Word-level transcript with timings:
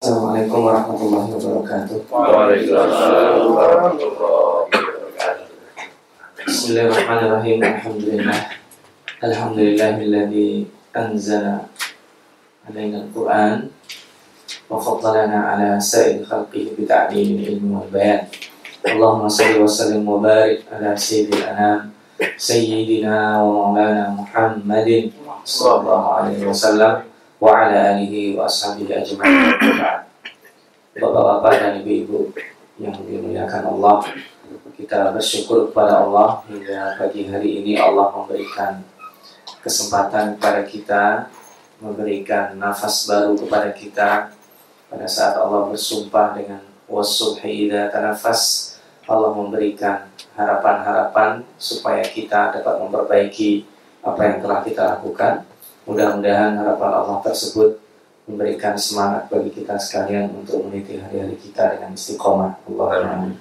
السلام 0.00 0.32
عليكم 0.32 0.60
ورحمة 0.64 0.96
الله 0.96 1.24
وبركاته. 1.36 1.96
وعليكم 2.08 2.72
السلام 2.72 3.52
ورحمة 3.52 4.00
الله 4.00 4.32
وبركاته. 4.72 5.44
بسم 6.48 6.66
الله 6.72 6.84
الرحمن 6.88 7.20
الرحيم 7.28 7.58
الحمد 7.60 8.02
لله 8.08 8.38
الحمد 9.28 9.58
لله 9.60 9.94
الذي 10.00 10.52
أنزل 10.96 11.44
علينا 12.64 12.98
القرآن 13.04 13.58
وفضلنا 14.72 15.38
على 15.52 15.68
سائر 15.76 16.24
خلقه 16.24 16.64
بتعليم 16.80 17.28
العلم 17.36 17.68
والبيان 17.68 18.24
اللهم 18.88 19.28
صل 19.28 19.52
وسلم 19.60 20.00
وبارك 20.08 20.64
على 20.72 20.96
سيد 20.96 21.28
الأنام 21.28 21.92
سيدنا 22.40 23.44
ومولانا 23.44 24.16
محمد 24.16 25.12
صلى 25.44 25.74
الله 25.84 26.04
عليه 26.16 26.40
وسلم 26.48 27.09
wa 27.40 27.56
ala 27.56 27.96
alihi 27.96 28.36
wa 28.36 28.44
ashabihi 28.44 29.00
ajma'in. 29.00 29.56
Bapak-bapak 30.92 31.52
dan 31.56 31.72
ibu-ibu 31.80 32.36
yang 32.76 32.92
dimuliakan 33.00 33.64
Allah, 33.64 34.04
kita 34.76 35.16
bersyukur 35.16 35.72
kepada 35.72 36.04
Allah 36.04 36.44
hingga 36.52 37.00
pagi 37.00 37.32
hari 37.32 37.64
ini 37.64 37.80
Allah 37.80 38.12
memberikan 38.12 38.84
kesempatan 39.64 40.36
kepada 40.36 40.68
kita, 40.68 41.04
memberikan 41.80 42.60
nafas 42.60 43.08
baru 43.08 43.32
kepada 43.40 43.72
kita 43.72 44.36
pada 44.92 45.06
saat 45.08 45.40
Allah 45.40 45.72
bersumpah 45.72 46.36
dengan 46.36 46.60
wasubhi 46.90 47.70
idza 47.70 47.88
tanafas 47.88 48.74
Allah 49.08 49.32
memberikan 49.32 50.12
harapan-harapan 50.36 51.40
supaya 51.56 52.04
kita 52.04 52.52
dapat 52.60 52.84
memperbaiki 52.84 53.64
apa 54.04 54.20
yang 54.28 54.38
telah 54.44 54.60
kita 54.60 54.82
lakukan. 54.98 55.49
Mudah-mudahan 55.88 56.60
harapan 56.60 56.90
Allah 56.92 57.18
tersebut 57.24 57.80
memberikan 58.28 58.78
semangat 58.78 59.26
bagi 59.26 59.50
kita 59.50 59.74
sekalian 59.80 60.30
untuk 60.36 60.68
meniti 60.68 61.00
hari-hari 61.00 61.34
kita 61.40 61.76
dengan 61.76 61.96
istiqomah. 61.96 62.62
Allahumma 62.68 63.34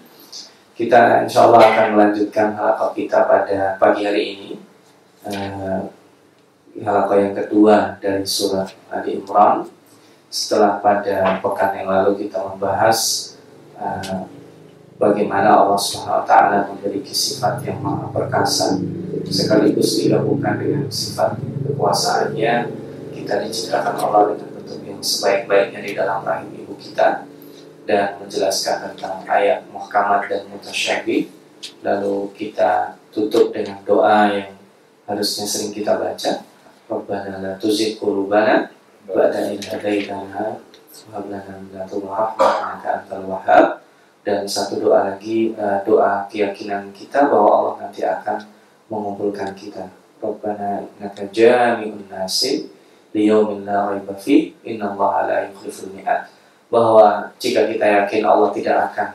Kita 0.73 1.27
insya 1.27 1.45
Allah 1.45 1.61
akan 1.67 1.87
melanjutkan 1.93 2.55
halaqah 2.55 2.95
kita 2.95 3.27
pada 3.27 3.75
pagi 3.75 4.07
hari 4.07 4.23
ini. 4.33 4.51
Uh, 5.27 5.91
halaqah 6.79 7.17
yang 7.19 7.35
kedua 7.35 7.99
dari 7.99 8.23
surat 8.23 8.71
Ali 8.87 9.19
Imran. 9.19 9.67
Setelah 10.31 10.79
pada 10.79 11.41
pekan 11.43 11.71
yang 11.75 11.89
lalu 11.91 12.25
kita 12.25 12.39
membahas 12.39 13.33
uh, 13.75 14.23
bagaimana 14.99 15.63
Allah 15.63 15.79
taala 16.27 16.67
memiliki 16.75 17.15
sifat 17.15 17.63
yang 17.63 17.79
maha 17.79 18.11
perkasa 18.11 18.77
sekaligus 19.31 20.03
digabungkan 20.03 20.59
dengan 20.59 20.85
sifat 20.91 21.39
kekuasaannya. 21.65 22.75
Kita 23.15 23.33
diciptakan 23.47 23.95
Allah 23.95 24.35
dengan 24.35 24.49
bentuk 24.59 24.79
yang 24.83 24.99
sebaik-baiknya 24.99 25.79
di 25.81 25.91
dalam 25.95 26.21
rahim 26.27 26.51
ibu 26.59 26.75
kita 26.75 27.23
dan 27.87 28.19
menjelaskan 28.21 28.91
tentang 28.91 29.23
ayat 29.25 29.65
muhkamat 29.71 30.27
dan 30.27 30.45
mutasyabih. 30.51 31.31
Lalu 31.81 32.31
kita 32.35 32.99
tutup 33.11 33.55
dengan 33.55 33.79
doa 33.87 34.31
yang 34.31 34.51
harusnya 35.07 35.47
sering 35.47 35.71
kita 35.71 35.95
baca. 35.95 36.43
Rabbana 36.89 37.39
la 37.39 37.51
tuzigh 37.61 38.01
qulubana 38.01 38.71
ba'da 39.05 39.53
idh 39.53 39.67
hadaitana 39.67 40.57
wa 40.57 41.09
hab 41.13 41.25
lana 41.29 41.53
min 41.61 41.77
antal 41.77 42.01
wahhab 43.29 43.79
dan 44.23 44.43
satu 44.43 44.83
doa 44.83 45.15
lagi 45.15 45.55
doa 45.87 46.27
keyakinan 46.27 46.91
kita 46.91 47.31
bahwa 47.31 47.49
Allah 47.49 47.73
nanti 47.87 48.03
akan 48.03 48.37
mengumpulkan 48.91 49.53
kita. 49.55 49.87
Rabbana 50.19 50.83
innaka 50.83 51.23
jami'un 51.31 52.11
nasi 52.11 52.67
liyaumin 53.15 53.63
la 53.63 53.95
raiba 53.95 54.11
fi 54.19 54.51
innallaha 54.67 55.29
la 55.29 55.37
yukhliful 55.47 55.95
mi'ad. 55.95 56.27
Bahwa 56.69 57.31
jika 57.39 57.65
kita 57.65 57.85
yakin 58.03 58.27
Allah 58.27 58.49
tidak 58.53 58.91
akan 58.91 59.09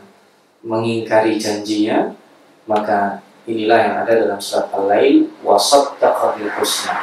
mengingkari 0.65 1.37
janjinya, 1.37 2.11
maka 2.65 3.21
inilah 3.45 3.79
yang 3.79 3.95
ada 4.01 4.13
dalam 4.25 4.41
surat 4.41 4.73
Al-Lail 4.73 5.29
wa 5.45 5.61
saddaqabil 5.61 6.49
husna. 6.57 6.97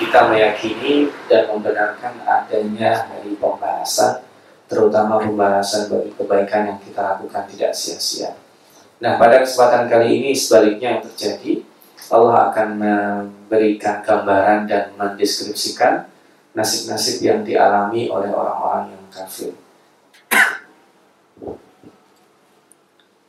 Kita 0.00 0.32
meyakini 0.32 1.06
dan 1.28 1.46
membenarkan 1.52 2.24
adanya 2.26 3.06
hari 3.06 3.36
pembahasan 3.38 4.24
terutama 4.70 5.20
pembahasan 5.20 5.90
bagi 5.92 6.10
kebaikan 6.16 6.62
yang 6.74 6.78
kita 6.80 7.00
lakukan 7.16 7.44
tidak 7.50 7.72
sia-sia. 7.76 8.34
Nah, 9.02 9.18
pada 9.18 9.42
kesempatan 9.42 9.90
kali 9.90 10.22
ini 10.22 10.30
sebaliknya 10.30 10.98
yang 10.98 11.02
terjadi, 11.10 11.66
Allah 12.12 12.52
akan 12.52 12.68
memberikan 12.78 14.04
gambaran 14.04 14.68
dan 14.70 14.94
mendeskripsikan 14.94 16.06
nasib-nasib 16.52 17.24
yang 17.24 17.40
dialami 17.40 18.12
oleh 18.12 18.28
orang-orang 18.28 18.92
yang 18.92 19.04
kafir. 19.08 19.56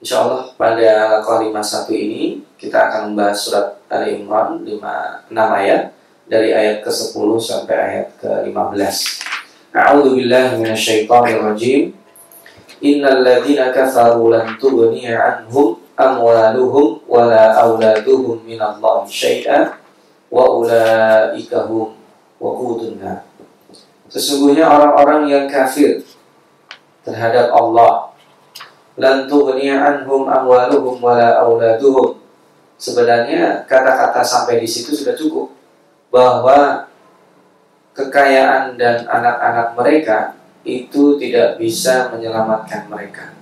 Insya 0.03 0.19
Allah 0.19 0.51
pada 0.59 1.23
kelima 1.23 1.63
satu 1.63 1.95
ini 1.95 2.43
kita 2.59 2.75
akan 2.91 3.15
membahas 3.15 3.39
surat 3.39 3.79
Ali 3.87 4.19
Imran 4.19 4.59
5, 4.59 5.31
6 5.31 5.31
ayat 5.31 5.95
dari 6.27 6.51
ayat 6.51 6.83
ke-10 6.83 7.29
sampai 7.39 7.75
ayat 7.79 8.07
ke-15. 8.19 8.95
A'udzu 9.73 10.13
billahi 10.13 10.61
minasyaitonir 10.61 11.41
rajim. 11.41 11.97
Innal 12.85 13.25
ladzina 13.25 13.73
kafaru 13.73 14.29
lan 14.29 14.53
'anhum 14.53 15.81
amwaluhum 15.97 17.01
wala 17.09 17.57
auladuhum 17.57 18.45
minallahi 18.45 19.09
syai'a 19.09 19.73
wa 20.29 20.61
ulaika 20.61 21.65
hum 21.65 21.97
waqudun 22.37 23.01
Sesungguhnya 24.13 24.69
orang-orang 24.69 25.25
yang 25.25 25.45
kafir 25.49 26.05
terhadap 27.01 27.49
Allah 27.49 28.13
lan 29.01 29.25
'anhum 29.25 30.29
amwaluhum 30.29 31.01
wala 31.01 31.41
auladuhum 31.41 32.21
Sebenarnya 32.77 33.63
kata-kata 33.65 34.21
sampai 34.21 34.61
di 34.61 34.67
situ 34.69 34.93
sudah 34.93 35.17
cukup 35.17 35.49
bahwa 36.13 36.85
kekayaan 37.93 38.75
dan 38.75 39.05
anak-anak 39.05 39.77
mereka 39.77 40.17
itu 40.65 41.17
tidak 41.21 41.61
bisa 41.61 42.09
menyelamatkan 42.09 42.89
mereka. 42.89 43.33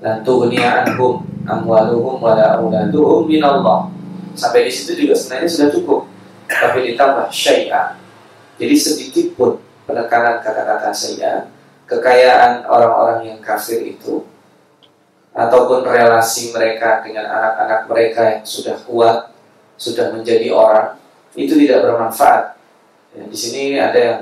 Dan 0.00 0.24
tughniya 0.24 0.84
anhum 0.84 1.24
amwaluhum 1.44 2.20
wala 2.20 2.60
auladuhum 2.60 3.28
minallah. 3.28 3.88
Sampai 4.36 4.68
di 4.68 4.72
situ 4.72 4.96
juga 4.96 5.16
sebenarnya 5.16 5.50
sudah 5.50 5.70
cukup. 5.72 6.00
Tapi 6.48 6.92
ditambah 6.92 7.28
syai'a. 7.32 7.96
Jadi 8.60 8.74
sedikit 8.76 9.26
pun 9.36 9.56
penekanan 9.88 10.44
kata-kata 10.44 10.92
syai'a, 10.92 11.48
kekayaan 11.88 12.68
orang-orang 12.68 13.26
yang 13.26 13.38
kafir 13.40 13.80
itu 13.82 14.28
ataupun 15.30 15.86
relasi 15.86 16.50
mereka 16.50 17.00
dengan 17.06 17.30
anak-anak 17.30 17.80
mereka 17.86 18.22
yang 18.36 18.42
sudah 18.44 18.76
kuat, 18.82 19.30
sudah 19.78 20.12
menjadi 20.12 20.50
orang, 20.52 20.98
itu 21.38 21.54
tidak 21.54 21.86
bermanfaat. 21.86 22.59
Ya, 23.10 23.26
di 23.26 23.38
sini 23.38 23.74
ada 23.74 23.98
yang 23.98 24.20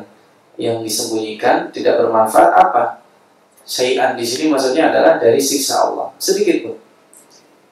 yang 0.59 0.77
disembunyikan 0.83 1.71
tidak 1.71 2.01
bermanfaat 2.03 2.53
apa? 2.57 3.05
Syai'an 3.69 4.17
di 4.17 4.25
sini 4.25 4.49
maksudnya 4.49 4.89
adalah 4.89 5.21
dari 5.21 5.39
siksa 5.39 5.93
Allah 5.93 6.09
sedikit 6.17 6.57
pun. 6.65 6.77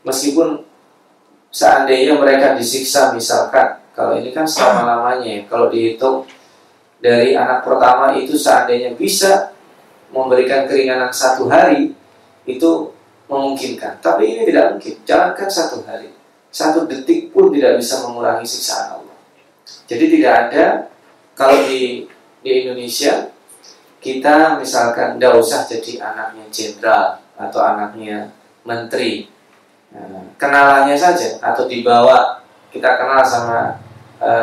Meskipun 0.05 0.61
seandainya 1.49 2.21
mereka 2.21 2.53
disiksa 2.53 3.17
misalkan 3.17 3.81
kalau 3.97 4.21
ini 4.21 4.29
kan 4.29 4.45
selama 4.45 4.85
lamanya 4.85 5.41
ya, 5.41 5.43
kalau 5.49 5.73
dihitung 5.73 6.29
dari 7.01 7.33
anak 7.33 7.65
pertama 7.65 8.13
itu 8.13 8.37
seandainya 8.37 8.93
bisa 8.93 9.57
memberikan 10.13 10.69
keringanan 10.69 11.09
satu 11.09 11.49
hari 11.49 11.97
itu 12.45 12.93
memungkinkan. 13.27 13.99
Tapi 14.05 14.37
ini 14.37 14.41
tidak 14.47 14.77
mungkin. 14.77 14.95
Jangankan 15.03 15.49
satu 15.51 15.83
hari, 15.89 16.13
satu 16.53 16.87
detik 16.87 17.35
pun 17.35 17.51
tidak 17.51 17.81
bisa 17.81 18.05
mengurangi 18.07 18.47
siksaan 18.47 19.01
Allah. 19.01 19.17
Jadi 19.89 20.05
tidak 20.19 20.33
ada 20.47 20.67
kalau 21.37 21.69
di 21.69 22.09
di 22.41 22.51
Indonesia 22.65 23.29
kita 24.01 24.57
misalkan 24.57 25.21
tidak 25.21 25.37
usah 25.37 25.69
jadi 25.69 26.01
anaknya 26.01 26.45
jenderal 26.49 27.21
atau 27.37 27.61
anaknya 27.61 28.33
menteri, 28.65 29.29
nah, 29.93 30.25
kenalannya 30.41 30.97
saja 30.97 31.37
atau 31.45 31.69
dibawa 31.69 32.41
kita 32.73 32.97
kenal 32.97 33.21
sama 33.23 33.87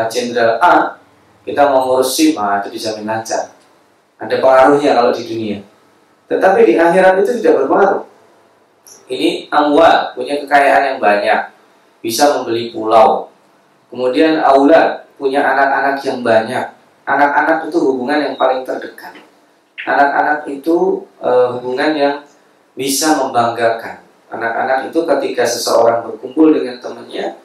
jenderal 0.09 0.61
uh, 0.61 0.65
A, 0.65 0.73
kita 1.41 1.69
mau 1.69 1.89
ngurus 1.89 2.13
SIM, 2.13 2.37
nah, 2.37 2.61
itu 2.61 2.77
dijamin 2.77 3.09
lancar. 3.09 3.49
Ada 4.21 4.39
pengaruhnya 4.39 4.95
kalau 4.95 5.11
di 5.11 5.23
dunia. 5.25 5.57
Tetapi 6.29 6.59
di 6.63 6.73
akhirat 6.79 7.19
itu 7.19 7.41
tidak 7.41 7.65
berpengaruh. 7.65 8.05
Ini 9.09 9.51
amwal, 9.51 10.15
punya 10.15 10.39
kekayaan 10.43 10.95
yang 10.95 10.99
banyak, 11.01 11.39
bisa 11.99 12.39
membeli 12.39 12.71
pulau. 12.71 13.33
Kemudian 13.91 14.41
aulad, 14.41 15.05
punya 15.19 15.43
anak-anak 15.43 15.99
yang 16.01 16.19
banyak. 16.23 16.65
Anak-anak 17.03 17.67
itu 17.67 17.77
hubungan 17.83 18.19
yang 18.19 18.35
paling 18.39 18.63
terdekat. 18.63 19.19
Anak-anak 19.83 20.47
itu 20.47 21.03
e, 21.19 21.29
hubungan 21.59 21.91
yang 21.91 22.15
bisa 22.79 23.19
membanggakan. 23.19 23.99
Anak-anak 24.31 24.87
itu 24.87 25.03
ketika 25.03 25.43
seseorang 25.43 26.07
berkumpul 26.07 26.55
dengan 26.55 26.79
temannya, 26.79 27.35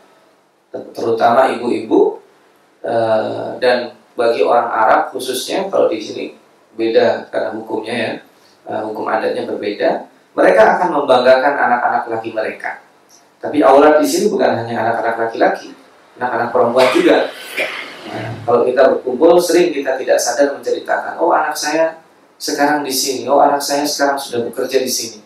terutama 0.94 1.50
ibu-ibu 1.50 2.22
e, 2.86 2.94
dan 3.58 3.98
bagi 4.18 4.42
orang 4.42 4.66
Arab 4.66 5.14
khususnya 5.14 5.70
kalau 5.70 5.86
di 5.86 6.02
sini 6.02 6.34
beda 6.74 7.30
karena 7.30 7.54
hukumnya 7.54 7.94
ya. 7.94 8.12
uh, 8.66 8.82
hukum 8.90 9.06
adatnya 9.06 9.46
berbeda, 9.46 10.10
mereka 10.34 10.76
akan 10.76 11.02
membanggakan 11.02 11.54
anak-anak 11.54 12.04
laki 12.10 12.30
mereka. 12.34 12.82
Tapi 13.38 13.62
aulad 13.62 14.02
di 14.02 14.06
sini 14.10 14.26
bukan 14.30 14.50
hanya 14.62 14.74
anak-anak 14.82 15.16
laki-laki, 15.30 15.70
anak-anak 16.18 16.50
perempuan 16.50 16.88
juga. 16.90 17.30
Nah, 18.06 18.30
kalau 18.46 18.62
kita 18.62 18.82
berkumpul 18.94 19.42
sering 19.42 19.74
kita 19.74 19.98
tidak 19.98 20.18
sadar 20.22 20.54
menceritakan, 20.54 21.18
oh 21.18 21.34
anak 21.34 21.58
saya 21.58 21.98
sekarang 22.38 22.86
di 22.86 22.94
sini, 22.94 23.26
oh 23.26 23.42
anak 23.42 23.58
saya 23.58 23.82
sekarang 23.82 24.14
sudah 24.14 24.46
bekerja 24.46 24.78
di 24.78 24.90
sini. 24.90 25.18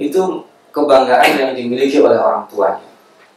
Itu 0.00 0.48
kebanggaan 0.72 1.36
yang 1.36 1.52
dimiliki 1.52 2.00
oleh 2.00 2.16
orang 2.16 2.48
tuanya. 2.48 2.88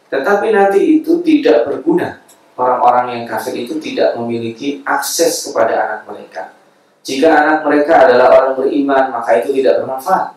Tetapi 0.08 0.56
nanti 0.56 1.04
itu 1.04 1.20
tidak 1.22 1.68
berguna. 1.68 2.24
Orang-orang 2.58 3.22
yang 3.22 3.24
kafir 3.30 3.54
itu 3.54 3.78
tidak 3.78 4.18
memiliki 4.18 4.82
akses 4.82 5.46
kepada 5.46 5.78
anak 5.78 6.02
mereka. 6.10 6.58
Jika 7.06 7.30
anak 7.30 7.60
mereka 7.62 8.10
adalah 8.10 8.34
orang 8.34 8.54
beriman, 8.58 9.14
maka 9.14 9.38
itu 9.38 9.54
tidak 9.54 9.84
bermanfaat. 9.84 10.34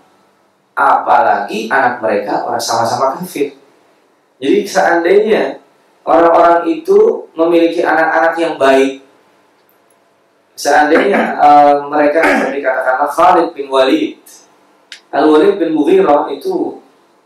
Apalagi 0.76 1.72
anak 1.72 2.04
mereka 2.04 2.44
orang 2.44 2.60
sama-sama 2.60 3.16
kafir. 3.16 3.56
Jadi 4.36 4.58
seandainya 4.68 5.59
orang-orang 6.04 6.68
itu 6.70 7.28
memiliki 7.36 7.84
anak-anak 7.84 8.34
yang 8.40 8.54
baik, 8.56 9.04
seandainya 10.54 11.40
uh, 11.40 11.88
mereka 11.88 12.20
seperti 12.24 12.60
katakanlah 12.64 13.10
Khalid 13.10 13.48
bin 13.56 13.66
Walid, 13.72 14.20
Al 15.10 15.26
Walid 15.28 15.56
bin 15.56 15.72
Mughirah 15.72 16.30
itu 16.32 16.80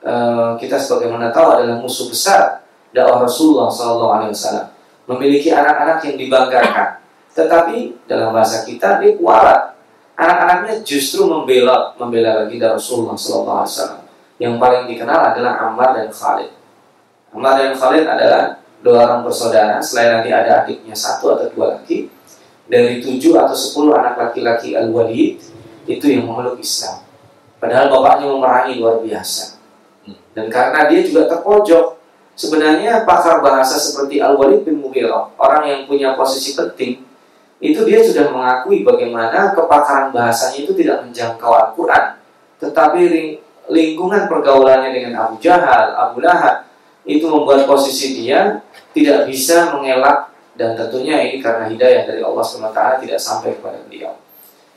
Eh, 0.04 0.50
kita 0.60 0.76
sebagaimana 0.76 1.32
tahu 1.32 1.56
adalah 1.56 1.80
musuh 1.80 2.12
besar 2.12 2.60
dakwah 2.92 3.24
Rasulullah 3.24 3.72
SAW 3.72 4.12
memiliki 5.08 5.48
anak-anak 5.48 6.04
yang 6.04 6.20
dibanggakan. 6.20 7.00
Tetapi 7.32 8.04
dalam 8.04 8.36
bahasa 8.36 8.68
kita 8.68 9.00
dia 9.00 9.16
kualat. 9.16 9.72
Anak-anaknya 10.14 10.84
justru 10.84 11.24
membela 11.24 11.96
membela 11.96 12.44
lagi 12.44 12.60
dari 12.60 12.76
Rasulullah 12.76 13.16
SAW 13.16 14.04
yang 14.36 14.60
paling 14.60 14.86
dikenal 14.92 15.32
adalah 15.34 15.72
Ammar 15.72 15.96
dan 15.96 16.12
Khalid. 16.12 16.52
Ammar 17.32 17.52
dan 17.56 17.72
Khalid 17.72 18.04
adalah 18.04 18.60
dua 18.84 19.08
orang 19.08 19.24
bersaudara 19.24 19.80
selain 19.80 20.20
nanti 20.20 20.28
ada 20.28 20.62
adiknya 20.62 20.92
satu 20.92 21.32
atau 21.32 21.48
dua 21.56 21.80
lagi 21.80 22.12
dari 22.68 23.00
tujuh 23.00 23.32
atau 23.40 23.56
sepuluh 23.56 23.96
anak 23.96 24.20
laki-laki 24.20 24.76
Al-Walid 24.76 25.40
itu 25.88 26.04
yang 26.04 26.28
memeluk 26.28 26.60
Islam 26.60 27.00
padahal 27.56 27.88
bapaknya 27.88 28.28
memerangi 28.28 28.76
luar 28.76 29.00
biasa 29.00 29.54
dan 30.34 30.50
karena 30.50 30.90
dia 30.90 31.00
juga 31.06 31.30
terpojok, 31.30 31.96
sebenarnya 32.34 33.06
pakar 33.06 33.38
bahasa 33.38 33.78
seperti 33.78 34.18
Al-Walid 34.18 34.66
bin 34.66 34.82
Mughirah, 34.82 35.30
orang 35.38 35.62
yang 35.64 35.80
punya 35.86 36.18
posisi 36.18 36.58
penting, 36.58 37.06
itu 37.62 37.80
dia 37.86 38.02
sudah 38.02 38.34
mengakui 38.34 38.82
bagaimana 38.82 39.54
kepakaran 39.54 40.10
bahasanya 40.10 40.66
itu 40.66 40.74
tidak 40.74 41.06
menjangkau 41.06 41.48
Al-Quran. 41.54 42.18
Tetapi 42.58 43.02
lingkungan 43.70 44.26
pergaulannya 44.26 44.90
dengan 44.90 45.14
Abu 45.24 45.38
Jahal, 45.38 45.94
Abu 45.94 46.18
Lahab, 46.20 46.66
itu 47.06 47.24
membuat 47.30 47.64
posisi 47.70 48.18
dia 48.18 48.60
tidak 48.94 49.26
bisa 49.26 49.74
mengelak 49.74 50.30
dan 50.54 50.78
tentunya 50.78 51.18
ini 51.26 51.42
karena 51.42 51.66
hidayah 51.66 52.06
dari 52.06 52.22
Allah 52.22 52.44
SWT 52.46 52.80
tidak 53.02 53.18
sampai 53.18 53.58
kepada 53.58 53.82
beliau. 53.84 54.14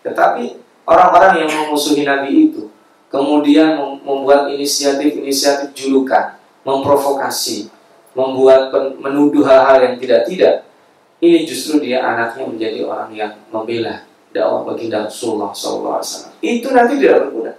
Tetapi 0.02 0.58
orang-orang 0.90 1.46
yang 1.46 1.52
memusuhi 1.54 2.02
Nabi 2.02 2.50
itu 2.50 2.74
kemudian 3.14 3.78
membuat 4.02 4.50
inisiatif-inisiatif 4.52 5.72
julukan, 5.78 6.36
memprovokasi, 6.66 7.70
membuat 8.18 8.74
menuduh 8.98 9.46
hal-hal 9.46 9.86
yang 9.86 9.96
tidak-tidak, 10.02 10.66
ini 11.22 11.46
justru 11.46 11.82
dia 11.82 12.02
anaknya 12.02 12.46
menjadi 12.50 12.80
orang 12.84 13.10
yang 13.14 13.32
membela 13.54 14.06
dakwah 14.34 14.66
baginda 14.66 15.06
Rasulullah 15.06 15.54
SAW. 15.54 16.34
Itu 16.44 16.74
nanti 16.74 16.98
tidak 17.02 17.30
berguna. 17.30 17.54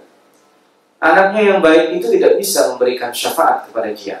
Anaknya 0.99 1.55
yang 1.55 1.59
baik 1.63 1.95
itu 1.95 2.11
tidak 2.19 2.35
bisa 2.35 2.75
memberikan 2.75 3.11
syafaat 3.15 3.71
kepada 3.71 3.91
dia. 3.95 4.19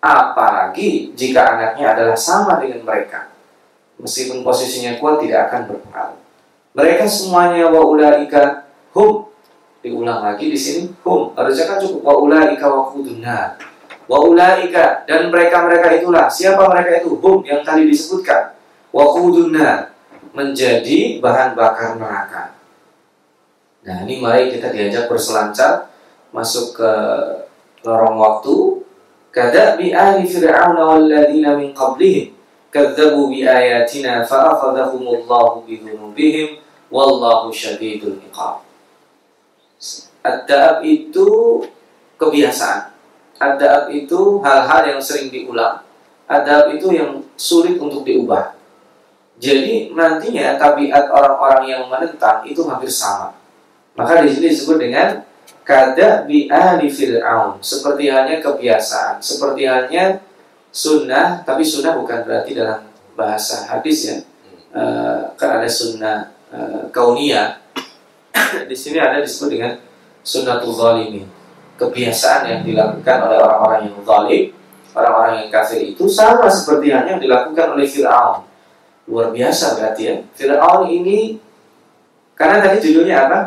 Apalagi 0.00 1.16
jika 1.16 1.56
anaknya 1.56 1.96
adalah 1.96 2.18
sama 2.18 2.62
dengan 2.62 2.84
mereka. 2.86 3.32
Meskipun 3.96 4.44
posisinya 4.44 5.00
kuat 5.00 5.24
tidak 5.24 5.48
akan 5.48 5.72
berpengaruh. 5.72 6.20
Mereka 6.76 7.04
semuanya 7.08 7.72
wa 7.72 7.80
ulaika 7.80 8.68
hum. 8.92 9.28
Diulang 9.80 10.20
lagi 10.20 10.52
di 10.52 10.58
sini 10.58 10.92
hum. 11.02 11.32
Harusnya 11.32 11.64
kan 11.64 11.78
cukup 11.80 12.00
wa 12.04 12.14
ulaika 12.20 12.66
wa 12.68 12.92
kudunnar 12.92 13.56
wa 14.06 14.22
ulaika 14.22 15.02
dan 15.04 15.28
mereka-mereka 15.28 15.98
itulah. 15.98 16.30
Siapa 16.30 16.70
mereka 16.70 17.02
itu? 17.02 17.18
Hum 17.18 17.42
yang 17.42 17.62
tadi 17.66 17.86
disebutkan. 17.90 18.54
Wa 18.94 19.04
kudunnar 19.12 19.92
menjadi 20.32 21.18
bahan 21.18 21.58
bakar 21.58 21.98
neraka. 21.98 22.54
Nah 23.86 24.02
ini 24.06 24.18
mari 24.18 24.50
kita 24.50 24.70
diajak 24.70 25.06
berselancar 25.06 25.90
masuk 26.34 26.74
ke 26.76 26.92
lorong 27.86 28.18
waktu 28.18 28.75
fir'auna 30.24 30.80
walladzina 30.80 31.60
min 31.60 31.76
qablihim 31.76 32.32
kadzabu 32.72 33.28
bi 33.28 33.44
ayatina 33.44 34.24
fa 34.24 34.56
akhadhahumullahu 34.56 35.68
bi 35.68 35.76
dhunubihim 35.84 36.56
wallahu 36.88 37.52
syadidul 37.52 38.16
iqab 38.24 38.64
Adab 40.26 40.82
itu 40.82 41.62
kebiasaan. 42.18 42.90
Adab 43.38 43.94
itu 43.94 44.42
hal-hal 44.42 44.82
yang 44.96 44.98
sering 44.98 45.30
diulang. 45.30 45.86
Adab 46.26 46.74
itu 46.74 46.90
yang 46.90 47.22
sulit 47.38 47.78
untuk 47.78 48.02
diubah. 48.02 48.58
Jadi 49.38 49.94
nantinya 49.94 50.58
tabiat 50.58 51.12
orang-orang 51.12 51.70
yang 51.70 51.82
menentang 51.86 52.42
itu 52.42 52.64
hampir 52.66 52.90
sama. 52.90 53.36
Maka 53.94 54.24
di 54.26 54.32
sini 54.32 54.50
disebut 54.50 54.80
dengan 54.80 55.22
kada 55.66 56.22
bi 56.22 56.46
ahli 56.46 56.86
fir'aun. 56.86 57.58
Seperti 57.58 58.06
halnya 58.06 58.38
kebiasaan, 58.38 59.18
seperti 59.18 59.66
halnya 59.66 60.22
sunnah, 60.70 61.42
tapi 61.42 61.66
sunnah 61.66 61.98
bukan 61.98 62.22
berarti 62.22 62.54
dalam 62.54 62.86
bahasa 63.18 63.66
hadis 63.66 63.98
ya. 64.06 64.16
E, 64.70 64.82
kan 65.34 65.58
ada 65.58 65.66
sunnah 65.66 66.30
e, 66.54 66.58
kaunia. 66.94 67.58
di 68.70 68.76
sini 68.78 69.02
ada 69.02 69.18
disebut 69.18 69.50
dengan 69.50 69.74
sunnatul 70.22 70.70
zalimin. 70.70 71.26
Kebiasaan 71.76 72.46
yang 72.46 72.60
dilakukan 72.62 73.18
oleh 73.26 73.36
orang-orang 73.42 73.80
yang 73.90 73.98
zalim, 74.06 74.44
orang-orang 74.94 75.32
yang 75.44 75.50
kafir 75.50 75.82
itu 75.82 76.06
sama 76.06 76.46
seperti 76.46 76.94
yang 76.94 77.18
dilakukan 77.18 77.74
oleh 77.74 77.84
Fir'aun. 77.84 78.46
Luar 79.10 79.34
biasa 79.34 79.76
berarti 79.76 80.02
ya. 80.06 80.14
Fir'aun 80.32 80.88
ini 80.88 81.42
karena 82.38 82.62
tadi 82.62 82.78
judulnya 82.80 83.26
apa? 83.26 83.40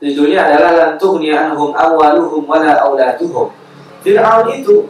Judulnya 0.00 0.48
adalah 0.48 0.72
lantughni 0.76 1.30
anhum 1.30 1.76
amwaluhum 1.76 2.48
wala 2.48 2.80
auladuhum. 2.80 3.52
Fir'aun 4.00 4.48
itu 4.56 4.88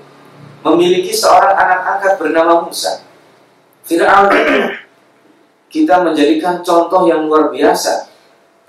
memiliki 0.62 1.10
seorang 1.10 1.58
anak 1.58 1.80
angkat 1.98 2.14
bernama 2.22 2.62
Musa. 2.62 3.02
Fir'aun 3.82 4.30
itu 4.30 4.56
kita 5.70 6.06
menjadikan 6.06 6.62
contoh 6.62 7.10
yang 7.10 7.26
luar 7.26 7.50
biasa 7.50 8.10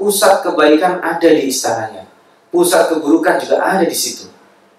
Pusat 0.02 0.50
kebaikan 0.50 0.98
ada 0.98 1.30
di 1.30 1.46
istananya. 1.46 2.10
Pusat 2.50 2.98
keburukan 2.98 3.38
juga 3.38 3.62
ada 3.62 3.86
di 3.86 3.94
situ. 3.94 4.26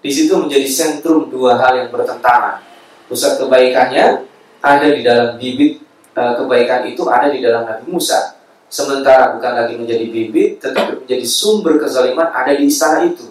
Di 0.03 0.11
situ 0.11 0.35
menjadi 0.35 0.67
sentrum 0.67 1.31
dua 1.31 1.63
hal 1.63 1.79
yang 1.79 1.95
bertentangan. 1.95 2.59
Pusat 3.07 3.47
kebaikannya 3.47 4.27
ada 4.59 4.87
di 4.91 5.07
dalam 5.07 5.39
bibit 5.39 5.79
e, 6.11 6.23
kebaikan 6.43 6.91
itu 6.91 7.07
ada 7.07 7.31
di 7.31 7.39
dalam 7.39 7.63
Nabi 7.71 7.87
Musa. 7.87 8.35
Sementara 8.73 9.37
bukan 9.37 9.53
lagi 9.53 9.77
menjadi 9.77 10.09
bibit, 10.09 10.57
tetapi 10.57 11.05
menjadi 11.05 11.27
sumber 11.29 11.77
kezaliman 11.77 12.33
ada 12.33 12.57
di 12.57 12.73
istana 12.73 13.05
itu. 13.05 13.29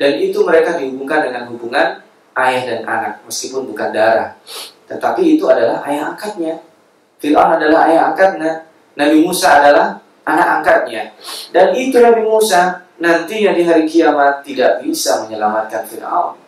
Dan 0.00 0.16
itu 0.16 0.40
mereka 0.40 0.80
dihubungkan 0.80 1.28
dengan 1.28 1.52
hubungan 1.52 2.00
ayah 2.32 2.62
dan 2.64 2.80
anak, 2.88 3.20
meskipun 3.28 3.68
bukan 3.68 3.92
darah. 3.92 4.40
Tetapi 4.88 5.36
itu 5.36 5.44
adalah 5.44 5.84
ayah 5.84 6.16
angkatnya. 6.16 6.64
Fir'aun 7.20 7.60
adalah 7.60 7.92
ayah 7.92 8.08
angkatnya. 8.08 8.64
Nabi 8.96 9.20
Musa 9.20 9.60
adalah 9.60 10.00
anak 10.24 10.48
angkatnya. 10.64 11.12
Dan 11.52 11.76
itu 11.76 12.00
Nabi 12.00 12.24
Musa 12.24 12.80
nantinya 12.96 13.52
di 13.52 13.68
hari 13.68 13.84
kiamat 13.84 14.40
tidak 14.40 14.80
bisa 14.80 15.28
menyelamatkan 15.28 15.84
Fir'aun. 15.84 16.40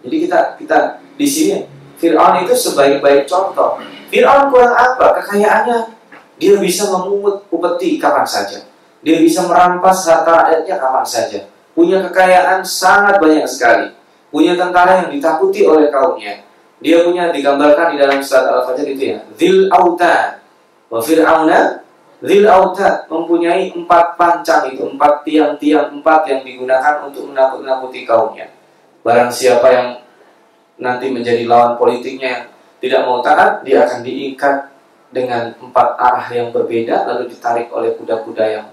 Jadi 0.00 0.16
kita 0.24 0.56
kita 0.56 0.96
di 1.20 1.28
sini 1.28 1.60
Fir'aun 2.00 2.40
itu 2.40 2.56
sebaik-baik 2.56 3.28
contoh. 3.28 3.76
Fir'aun 4.08 4.48
kurang 4.48 4.72
apa? 4.72 5.20
Kekayaannya 5.20 5.97
dia 6.38 6.54
bisa 6.58 6.86
memungut 6.88 7.44
upeti 7.50 7.98
kapan 7.98 8.24
saja. 8.24 8.62
Dia 9.02 9.18
bisa 9.22 9.46
merampas 9.46 10.06
harta 10.06 10.30
rakyatnya 10.46 10.76
kapan 10.78 11.06
saja. 11.06 11.40
Punya 11.74 12.02
kekayaan 12.10 12.66
sangat 12.66 13.22
banyak 13.22 13.46
sekali. 13.46 13.94
Punya 14.30 14.58
tentara 14.58 15.06
yang 15.06 15.10
ditakuti 15.14 15.62
oleh 15.62 15.90
kaumnya. 15.90 16.42
Dia 16.78 17.02
punya 17.02 17.30
digambarkan 17.34 17.94
di 17.94 17.96
dalam 17.98 18.22
surat 18.22 18.46
Al-Fajr 18.46 18.86
itu 18.86 19.04
ya. 19.14 19.18
Zil 19.34 19.66
autan 19.70 20.38
wa 20.90 20.98
fir'auna 21.02 21.88
Lil 22.18 22.50
Autad 22.50 23.06
mempunyai 23.06 23.70
empat 23.78 24.18
pancang 24.18 24.74
itu, 24.74 24.82
empat 24.82 25.22
tiang-tiang 25.22 25.94
empat 25.94 26.26
yang 26.26 26.42
digunakan 26.42 27.06
untuk 27.06 27.30
menakut-nakuti 27.30 28.02
kaumnya. 28.02 28.50
Barang 29.06 29.30
siapa 29.30 29.70
yang 29.70 29.88
nanti 30.82 31.14
menjadi 31.14 31.46
lawan 31.46 31.78
politiknya 31.78 32.50
tidak 32.82 33.06
mau 33.06 33.22
taat, 33.22 33.62
dia 33.62 33.86
akan 33.86 34.02
diikat 34.02 34.66
dengan 35.08 35.56
empat 35.56 35.96
arah 35.96 36.26
yang 36.28 36.52
berbeda, 36.52 37.08
lalu 37.08 37.32
ditarik 37.32 37.72
oleh 37.72 37.96
kuda-kuda 37.96 38.44
yang 38.44 38.66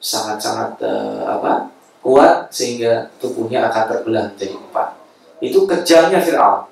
sangat-sangat 0.00 0.80
uh, 0.80 1.68
kuat 2.00 2.48
sehingga 2.48 3.12
tubuhnya 3.20 3.68
akan 3.68 3.84
terbelah 3.90 4.24
menjadi 4.32 4.56
empat. 4.56 4.88
Itu 5.40 5.68
kejamnya 5.68 6.20
Fir'aun. 6.24 6.68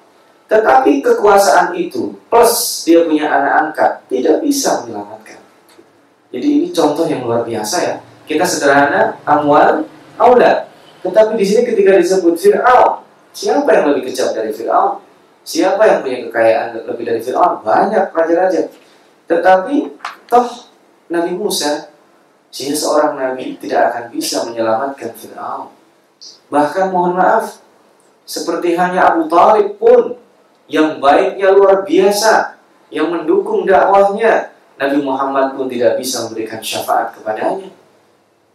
Tetapi 0.49 1.05
kekuasaan 1.05 1.77
itu 1.77 2.17
plus 2.33 2.85
dia 2.89 3.05
punya 3.05 3.29
anak 3.29 3.53
angkat 3.69 3.93
tidak 4.09 4.41
bisa 4.41 4.81
menyelamatkan. 4.85 5.41
Jadi 6.33 6.47
ini 6.49 6.67
contoh 6.73 7.05
yang 7.05 7.25
luar 7.25 7.45
biasa 7.45 7.77
ya. 7.85 7.95
Kita 8.25 8.45
sederhana, 8.45 9.17
amwal, 9.29 9.85
aulad. 10.17 10.69
Tetapi 11.05 11.37
di 11.37 11.45
sini 11.45 11.69
ketika 11.69 11.97
disebut 11.97 12.37
Fir'aun, 12.41 13.05
siapa 13.37 13.69
yang 13.73 13.93
lebih 13.93 14.09
kejam 14.09 14.33
dari 14.33 14.53
Fir'aun? 14.53 15.05
Siapa 15.45 15.81
yang 15.89 16.05
punya 16.05 16.29
kekayaan 16.29 16.77
lebih 16.85 17.05
dari 17.09 17.21
Fir'aun? 17.21 17.65
Banyak 17.65 18.13
raja-raja. 18.13 18.69
Tetapi 19.29 19.77
toh 20.25 20.49
Nabi 21.13 21.37
Musa 21.37 21.93
sehingga 22.49 22.77
seorang 22.77 23.13
nabi 23.21 23.61
tidak 23.61 23.93
akan 23.93 24.05
bisa 24.09 24.49
menyelamatkan 24.49 25.13
Fir'aun. 25.13 25.69
Bahkan 26.49 26.87
mohon 26.89 27.15
maaf, 27.21 27.61
seperti 28.25 28.73
hanya 28.75 29.13
Abu 29.13 29.29
Talib 29.29 29.77
pun 29.77 30.17
yang 30.69 30.97
baiknya 30.97 31.53
luar 31.53 31.85
biasa, 31.85 32.57
yang 32.89 33.13
mendukung 33.13 33.69
dakwahnya, 33.69 34.53
Nabi 34.81 34.99
Muhammad 35.05 35.57
pun 35.57 35.69
tidak 35.69 36.01
bisa 36.01 36.25
memberikan 36.29 36.61
syafaat 36.65 37.13
kepadanya. 37.17 37.69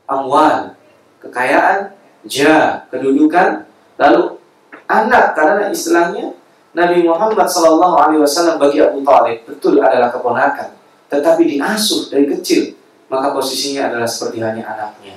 Amwal, 0.10 0.74
kekayaan, 1.22 1.94
ja, 2.26 2.86
kedudukan, 2.90 3.70
lalu 4.02 4.42
anak 4.90 5.38
karena 5.38 5.70
istilahnya 5.70 6.34
Nabi 6.74 7.06
Muhammad 7.06 7.46
Shallallahu 7.46 7.96
Alaihi 8.02 8.22
Wasallam 8.26 8.58
bagi 8.58 8.82
Abu 8.82 9.06
Talib 9.06 9.46
betul 9.46 9.78
adalah 9.78 10.10
keponakan, 10.10 10.74
tetapi 11.10 11.58
diasuh 11.58 12.10
dari 12.10 12.26
kecil 12.26 12.74
maka 13.14 13.30
posisinya 13.30 13.94
adalah 13.94 14.10
seperti 14.10 14.42
hanya 14.42 14.66
anaknya. 14.66 15.14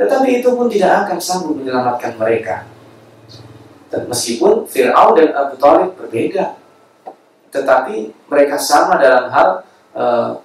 Tetapi 0.00 0.40
itu 0.40 0.48
pun 0.56 0.66
tidak 0.66 1.04
akan 1.04 1.18
sanggup 1.20 1.60
menyelamatkan 1.60 2.16
mereka. 2.16 2.64
Dan 3.92 4.08
meskipun 4.08 4.64
Fir'aun 4.66 5.12
dan 5.14 5.30
Abu 5.36 5.54
Talib 5.60 5.92
berbeda, 5.94 6.56
tetapi 7.52 8.10
mereka 8.26 8.56
sama 8.58 8.98
dalam 8.98 9.30
hal 9.30 9.48
uh, 9.94 10.40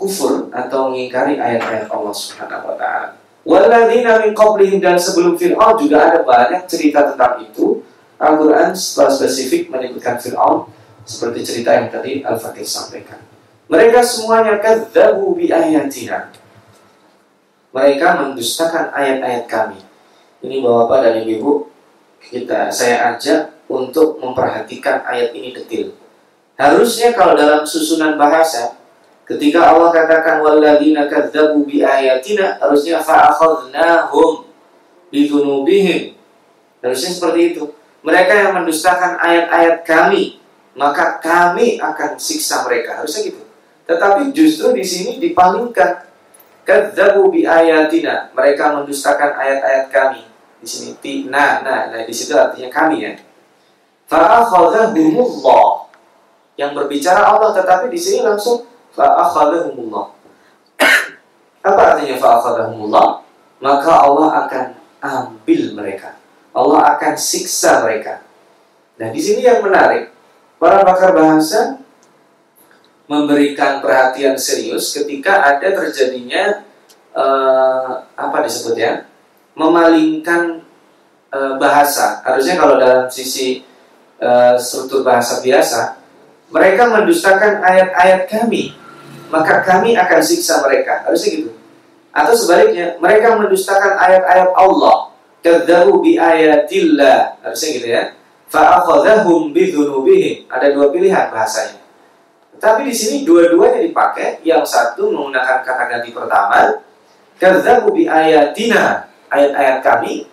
kufur 0.00 0.48
atau 0.48 0.88
mengingkari 0.88 1.36
ayat-ayat 1.36 1.92
Allah 1.92 2.14
Subhanahu 2.14 2.72
wa 2.72 2.76
taala. 2.78 3.08
Walladzina 3.46 4.22
min 4.24 4.32
qablihim 4.32 4.78
dan 4.80 4.96
sebelum 4.96 5.36
Fir'aun 5.36 5.76
juga 5.76 6.08
ada 6.08 6.24
banyak 6.24 6.64
cerita 6.64 7.12
tentang 7.12 7.42
itu. 7.42 7.84
Al-Qur'an 8.16 8.72
setelah 8.72 9.12
spesifik 9.12 9.68
menyebutkan 9.68 10.16
Fir'aun 10.16 10.72
seperti 11.04 11.44
cerita 11.44 11.76
yang 11.76 11.92
tadi 11.92 12.24
Al-Fatih 12.24 12.64
sampaikan. 12.64 13.20
Mereka 13.68 14.00
semuanya 14.00 14.56
kadzabu 14.62 15.36
bi 15.36 15.52
ayatina. 15.52 16.32
Mereka 17.76 18.08
mendustakan 18.24 18.94
ayat-ayat 18.94 19.44
kami. 19.44 19.78
Ini 20.40 20.64
Bapak 20.64 21.02
dan 21.04 21.26
Ibu, 21.28 21.68
kita 22.24 22.72
saya 22.72 23.12
ajak 23.14 23.52
untuk 23.68 24.16
memperhatikan 24.22 25.04
ayat 25.04 25.36
ini 25.36 25.52
detil. 25.52 25.92
Harusnya 26.56 27.12
kalau 27.12 27.36
dalam 27.36 27.68
susunan 27.68 28.16
bahasa 28.16 28.80
ketika 29.28 29.76
Allah 29.76 29.92
katakan 29.92 30.40
walladzina 30.40 31.04
kadzabu 31.04 31.68
bi 31.68 31.84
ayatina 31.84 32.56
harusnya 32.56 33.02
fa'akhadnahum 33.04 34.48
bi 35.12 35.28
dzunubihim. 35.28 36.16
Harusnya 36.80 37.10
seperti 37.12 37.40
itu. 37.52 37.75
Mereka 38.06 38.32
yang 38.38 38.52
mendustakan 38.54 39.18
ayat-ayat 39.18 39.82
kami, 39.82 40.38
maka 40.78 41.18
kami 41.18 41.82
akan 41.82 42.14
siksa 42.14 42.62
mereka. 42.62 43.02
Harusnya 43.02 43.34
gitu. 43.34 43.42
Tetapi 43.90 44.30
justru 44.30 44.70
di 44.70 44.86
sini 44.86 45.18
dipalingkan. 45.18 46.06
Kadzabu 46.62 47.34
bi 47.34 47.42
ayatina. 47.42 48.30
Mereka 48.30 48.78
mendustakan 48.78 49.34
ayat-ayat 49.34 49.90
kami. 49.90 50.22
Di 50.62 50.66
sini 50.66 50.90
ti 50.98 51.26
nah 51.26 51.62
nah 51.62 51.90
nah 51.90 52.02
di 52.02 52.14
situ 52.14 52.34
artinya 52.34 52.70
kami 52.70 53.06
ya. 53.06 53.12
Fa'akhadhahumullah. 54.06 55.90
Yang 56.54 56.70
berbicara 56.78 57.22
Allah 57.26 57.54
tetapi 57.54 57.90
di 57.90 57.98
sini 57.98 58.22
langsung 58.22 58.66
fa'akhadhahumullah. 58.94 60.06
Apa 61.66 61.82
artinya 61.94 62.16
fa'akhadhahumullah? 62.18 63.06
Maka 63.62 63.92
Allah 63.94 64.28
akan 64.46 64.64
ambil 65.02 65.62
mereka. 65.74 66.14
Allah 66.56 66.96
akan 66.96 67.14
siksa 67.20 67.84
mereka. 67.84 68.24
Nah, 68.96 69.12
di 69.12 69.20
sini 69.20 69.44
yang 69.44 69.60
menarik, 69.60 70.08
para 70.56 70.80
pakar 70.80 71.12
bahasa 71.12 71.76
memberikan 73.06 73.84
perhatian 73.84 74.34
serius 74.40 74.96
ketika 74.96 75.44
ada 75.44 75.68
terjadinya 75.68 76.64
uh, 77.12 78.02
apa 78.16 78.42
disebutnya 78.42 79.04
memalingkan 79.52 80.64
uh, 81.30 81.54
bahasa. 81.60 82.24
Harusnya 82.24 82.56
kalau 82.58 82.80
dalam 82.80 83.06
sisi 83.06 83.62
uh, 84.18 84.58
struktur 84.58 85.06
bahasa 85.06 85.38
biasa 85.44 86.02
mereka 86.50 86.88
mendustakan 86.90 87.62
ayat-ayat 87.62 88.26
kami 88.26 88.74
maka 89.30 89.62
kami 89.62 89.94
akan 89.94 90.20
siksa 90.22 90.62
mereka. 90.62 91.06
Harusnya 91.06 91.30
gitu. 91.42 91.50
Atau 92.10 92.32
sebaliknya 92.32 92.96
mereka 92.98 93.36
mendustakan 93.36 93.98
ayat-ayat 93.98 94.50
Allah 94.56 95.15
kadzabu 95.46 96.02
bi 96.02 96.18
ayatillah 96.18 97.38
harusnya 97.46 97.70
gitu 97.78 97.86
ya. 97.86 98.02
Fa'akhadhahum 98.50 99.54
bidzunubihim 99.54 100.50
ada 100.50 100.74
dua 100.74 100.90
pilihan 100.90 101.30
bahasanya. 101.30 101.78
Tapi 102.58 102.90
di 102.90 102.94
sini 102.94 103.22
dua-duanya 103.22 103.86
dipakai. 103.86 104.42
Yang 104.42 104.74
satu 104.74 105.14
menggunakan 105.14 105.62
kata 105.62 105.84
ganti 105.86 106.10
pertama, 106.10 106.82
kadzabu 107.38 107.94
bi 107.94 108.10
ayatina, 108.10 109.06
ayat-ayat 109.30 109.78
kami, 109.86 110.26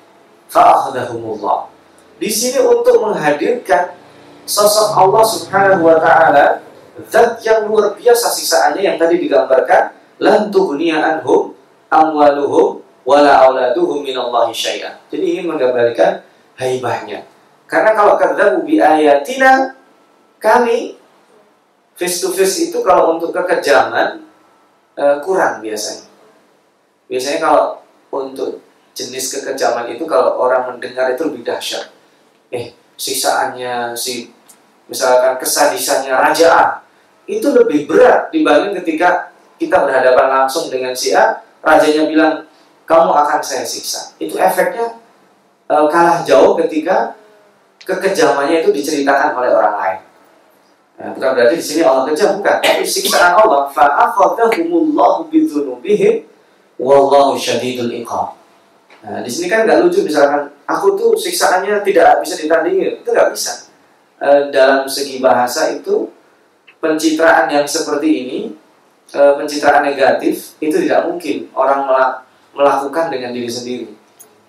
fa'akhadahumullah. 0.49 1.69
Di 2.17 2.29
sini 2.29 2.61
untuk 2.61 3.01
menghadirkan 3.01 3.93
sosok 4.45 4.93
Allah 4.97 5.23
Subhanahu 5.25 5.83
wa 5.89 5.97
taala 5.97 6.61
zat 7.09 7.41
yang 7.41 7.65
luar 7.65 7.97
biasa 7.97 8.29
sisaannya 8.29 8.85
yang 8.85 8.97
tadi 9.01 9.17
digambarkan 9.17 9.97
lan 10.21 10.53
tughniya 10.53 11.01
anhum 11.01 11.57
amwaluhum 11.89 12.82
wala 13.03 13.47
auladuhum 13.47 14.03
minallahi 14.03 14.55
syai'an. 14.55 14.99
Jadi 15.11 15.37
ingin 15.37 15.45
menggambarkan 15.51 16.23
haibahnya. 16.59 17.27
Karena 17.67 17.91
kalau 17.95 18.15
kadzabu 18.15 18.63
bi 18.67 18.79
ayatina 18.79 19.75
kami 20.39 20.99
face 21.95 22.23
to 22.23 22.31
face 22.31 22.71
itu 22.71 22.79
kalau 22.83 23.15
untuk 23.15 23.31
kekejaman 23.31 24.23
uh, 24.99 25.17
kurang 25.23 25.63
biasanya. 25.63 26.07
Biasanya 27.07 27.39
kalau 27.43 27.63
untuk 28.13 28.63
jenis 28.93 29.39
kekejaman 29.39 29.89
itu 29.93 30.05
kalau 30.05 30.37
orang 30.37 30.69
mendengar 30.69 31.11
itu 31.11 31.25
lebih 31.25 31.43
dahsyat. 31.43 31.89
Eh, 32.53 32.71
siksaannya 32.93 33.97
si 33.97 34.29
misalkan 34.85 35.41
kesadisannya 35.41 36.13
raja 36.13 36.47
A 36.53 36.65
itu 37.25 37.49
lebih 37.49 37.87
berat 37.87 38.29
dibanding 38.29 38.77
ketika 38.83 39.33
kita 39.57 39.79
berhadapan 39.79 40.43
langsung 40.43 40.67
dengan 40.67 40.91
si 40.91 41.15
A, 41.15 41.39
rajanya 41.63 42.03
bilang 42.05 42.33
kamu 42.83 43.11
akan 43.11 43.39
saya 43.39 43.63
siksa. 43.63 44.15
Itu 44.19 44.35
efeknya 44.39 44.99
uh, 45.71 45.87
kalah 45.87 46.23
jauh 46.27 46.55
ketika 46.59 47.15
kekejamannya 47.83 48.63
itu 48.63 48.71
diceritakan 48.71 49.35
oleh 49.35 49.51
orang 49.51 49.75
lain. 49.79 49.99
Nah, 50.93 51.09
bukan 51.11 51.29
berarti 51.35 51.55
di 51.57 51.65
sini 51.65 51.81
Allah 51.81 52.05
kejam, 52.05 52.37
bukan. 52.37 52.61
Tapi 52.61 52.85
siksaan 52.85 53.33
Allah, 53.33 53.65
fa'akhadahumullahu 53.73 55.27
bidzunubihim 55.33 56.23
wallahu 56.77 57.33
syadidul 57.33 57.89
iqab. 57.89 58.37
Nah, 59.03 59.19
di 59.19 59.27
sini 59.27 59.51
kan 59.51 59.67
nggak 59.67 59.83
lucu 59.83 60.05
misalkan 60.05 60.47
aku 60.63 60.95
tuh 60.95 61.11
siksaannya 61.17 61.83
tidak 61.83 62.23
bisa 62.23 62.39
ditandingi, 62.39 63.03
itu 63.03 63.09
nggak 63.09 63.35
bisa. 63.35 63.67
E, 64.21 64.47
dalam 64.53 64.87
segi 64.87 65.19
bahasa 65.19 65.75
itu 65.75 66.07
pencitraan 66.79 67.51
yang 67.51 67.67
seperti 67.67 68.07
ini, 68.23 68.39
e, 69.11 69.19
pencitraan 69.35 69.83
negatif 69.83 70.55
itu 70.63 70.87
tidak 70.87 71.09
mungkin 71.09 71.51
orang 71.51 71.83
melakukan 72.53 73.09
dengan 73.09 73.33
diri 73.33 73.49
sendiri. 73.49 73.87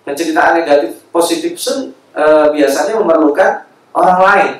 Pencitraan 0.05 0.61
negatif 0.61 1.01
positif 1.09 1.57
pun 1.57 1.91
e, 2.13 2.23
biasanya 2.53 3.01
memerlukan 3.01 3.65
orang 3.91 4.19
lain. 4.21 4.51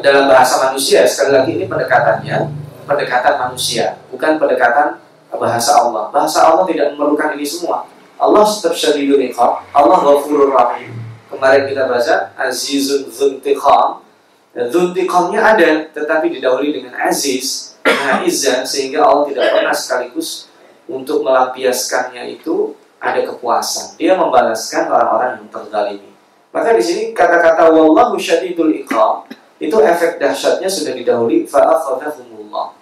Dalam 0.00 0.28
bahasa 0.28 0.60
manusia 0.68 1.04
sekali 1.08 1.32
lagi 1.36 1.50
ini 1.56 1.64
pendekatannya 1.64 2.52
pendekatan 2.84 3.34
manusia 3.48 3.96
bukan 4.08 4.40
pendekatan 4.40 5.00
bahasa 5.32 5.80
Allah. 5.80 6.08
Bahasa 6.08 6.44
Allah 6.48 6.64
tidak 6.68 6.96
memerlukan 6.96 7.36
ini 7.36 7.44
semua. 7.44 7.84
Allah 8.20 8.44
tetap 8.44 8.76
syadidul 8.76 9.20
iqab 9.20 9.64
Allah 9.72 9.98
ghafurur 10.00 10.52
rahim. 10.52 10.92
Kemarin 11.28 11.68
kita 11.68 11.88
baca 11.88 12.32
azizun 12.36 13.08
dzuntiqam 13.08 14.02
dzuntiqamnya 14.50 15.40
ada 15.40 15.70
tetapi 15.94 16.26
didahului 16.34 16.74
dengan 16.74 16.98
aziz 17.06 17.78
nah 17.86 18.18
izan 18.26 18.66
sehingga 18.66 19.06
Allah 19.06 19.30
tidak 19.30 19.46
pernah 19.54 19.74
sekaligus 19.74 20.49
untuk 20.90 21.22
melampiaskannya 21.22 22.34
itu 22.34 22.74
ada 22.98 23.22
kepuasan 23.22 23.94
dia 23.94 24.18
membalaskan 24.18 24.90
orang-orang 24.90 25.38
yang 25.38 25.46
terzalimi 25.54 26.10
maka 26.50 26.74
di 26.74 26.82
sini 26.82 27.02
kata-kata 27.14 27.70
wallahu 27.70 28.18
syadidul 28.18 28.74
iqab 28.74 29.30
itu 29.60 29.76
efek 29.76 30.16
dahsyatnya 30.16 30.66
sudah 30.72 30.96
didahului 30.96 31.44
fa'akhadhahumullah. 31.44 32.72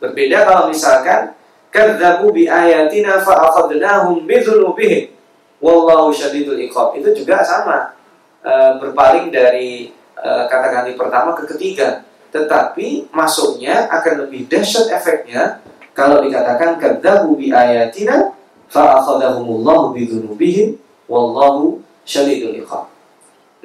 Berbeda 0.00 0.48
kalau 0.48 0.72
misalkan 0.72 1.36
kadzabu 1.68 2.32
bi 2.32 2.48
ayatina 2.48 3.20
fa 3.20 3.52
akhadnahum 3.52 4.24
bi 4.24 4.40
dzunubihim 4.40 5.12
wallahu 5.60 6.08
syadidul 6.08 6.56
iqab. 6.56 6.96
Itu 6.96 7.12
juga 7.12 7.44
sama 7.44 7.92
e, 8.40 8.52
berpaling 8.80 9.28
dari 9.28 9.92
e, 10.16 10.30
kata 10.48 10.66
ganti 10.72 10.96
pertama 10.96 11.36
ke 11.36 11.44
ketiga. 11.54 12.02
Tetapi 12.32 13.12
masuknya 13.12 13.86
akan 13.92 14.24
lebih 14.26 14.48
dahsyat 14.48 14.88
efeknya 14.88 15.60
kalau 15.98 16.22
dikatakan 16.22 16.78
kadzabu 16.78 17.34
bi 17.34 17.50
ayatina 17.50 18.30
fa 18.70 19.02
akhadahumullahu 19.02 19.90
bi 19.98 20.06
dzunubihim 20.06 20.78
wallahu 21.10 21.82
syadidul 22.06 22.54
iqab. 22.54 22.86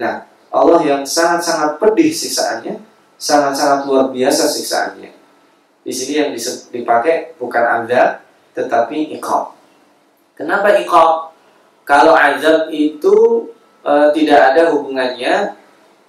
Nah, 0.02 0.26
Allah 0.50 0.82
yang 0.82 1.02
sangat-sangat 1.06 1.78
pedih 1.78 2.10
siksaannya, 2.10 2.82
sangat-sangat 3.22 3.86
luar 3.86 4.10
biasa 4.10 4.50
siksaannya. 4.50 5.14
Di 5.86 5.94
sini 5.94 6.14
yang 6.26 6.30
dipakai 6.74 7.38
bukan 7.38 7.86
azab 7.86 8.26
tetapi 8.58 9.14
iqab. 9.22 9.54
Kenapa 10.34 10.74
iqab? 10.82 11.38
Kalau 11.86 12.18
azab 12.18 12.74
itu 12.74 13.46
e, 13.86 13.94
tidak 14.18 14.58
ada 14.58 14.74
hubungannya 14.74 15.54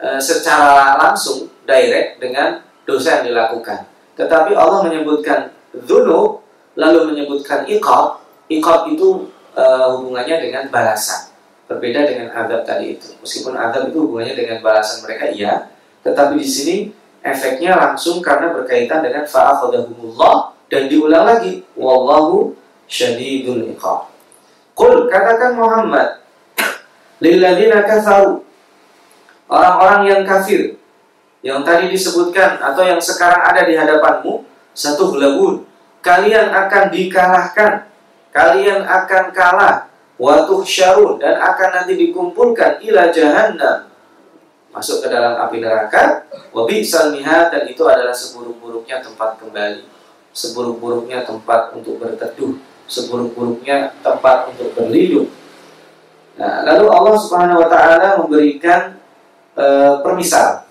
e, 0.01 0.09
secara 0.17 0.97
langsung 0.97 1.53
direct 1.69 2.17
dengan 2.17 2.65
dosa 2.89 3.21
yang 3.21 3.35
dilakukan. 3.35 3.85
Tetapi 4.17 4.55
Allah 4.57 4.87
menyebutkan 4.87 5.54
dzunub 5.83 6.45
lalu 6.79 7.15
menyebutkan 7.15 7.67
iqab. 7.67 8.23
Iqab 8.47 8.93
itu 8.93 9.31
e, 9.57 9.65
hubungannya 9.95 10.37
dengan 10.39 10.65
balasan. 10.71 11.33
Berbeda 11.67 12.05
dengan 12.07 12.29
azab 12.31 12.63
tadi 12.63 12.95
itu. 12.95 13.17
Meskipun 13.25 13.57
azab 13.57 13.91
itu 13.91 13.99
hubungannya 14.05 14.37
dengan 14.37 14.59
balasan 14.61 15.03
mereka 15.03 15.33
iya, 15.33 15.73
tetapi 16.05 16.37
di 16.37 16.47
sini 16.47 16.77
efeknya 17.25 17.75
langsung 17.75 18.21
karena 18.21 18.53
berkaitan 18.53 19.01
dengan 19.01 19.25
fa'akhadahumullah 19.25 20.53
dan 20.69 20.93
diulang 20.93 21.25
lagi 21.25 21.65
wallahu 21.73 22.53
syadidul 22.85 23.65
iqab. 23.73 24.13
Qul 24.77 25.09
katakan 25.09 25.57
Muhammad 25.57 26.21
lilladzina 27.23 27.87
kafaru 27.87 28.45
orang-orang 29.49 30.03
yang 30.11 30.23
kafir 30.27 30.77
yang 31.45 31.61
tadi 31.61 31.93
disebutkan 31.93 32.59
atau 32.59 32.83
yang 32.83 32.99
sekarang 32.99 33.41
ada 33.45 33.63
di 33.69 33.77
hadapanmu 33.77 34.45
satu 34.75 35.15
hulabun 35.15 35.63
kalian 36.05 36.51
akan 36.53 36.85
dikalahkan. 36.91 37.73
Kalian 38.35 38.83
akan 38.83 39.25
kalah. 39.31 39.89
Watuh 40.15 40.63
syarun 40.63 41.19
dan 41.19 41.39
akan 41.43 41.69
nanti 41.75 41.99
dikumpulkan 41.99 42.79
ila 42.83 43.11
jahannam. 43.11 43.91
Masuk 44.71 45.03
ke 45.03 45.11
dalam 45.11 45.39
api 45.39 45.59
neraka. 45.63 46.27
Wabi 46.55 46.83
salmiha 46.83 47.51
dan 47.51 47.67
itu 47.67 47.83
adalah 47.87 48.15
seburuk-buruknya 48.15 49.03
tempat 49.03 49.39
kembali. 49.39 49.87
Seburuk-buruknya 50.35 51.27
tempat 51.27 51.75
untuk 51.75 51.99
berteduh. 51.99 52.59
Seburuk-buruknya 52.87 53.95
tempat 54.03 54.51
untuk 54.51 54.75
berlindung. 54.75 55.31
Nah 56.35 56.67
lalu 56.67 56.91
Allah 56.91 57.15
Subhanahu 57.15 57.63
wa 57.63 57.69
taala 57.71 58.19
memberikan 58.19 58.99
e, 59.55 59.67
permisal. 60.03 60.67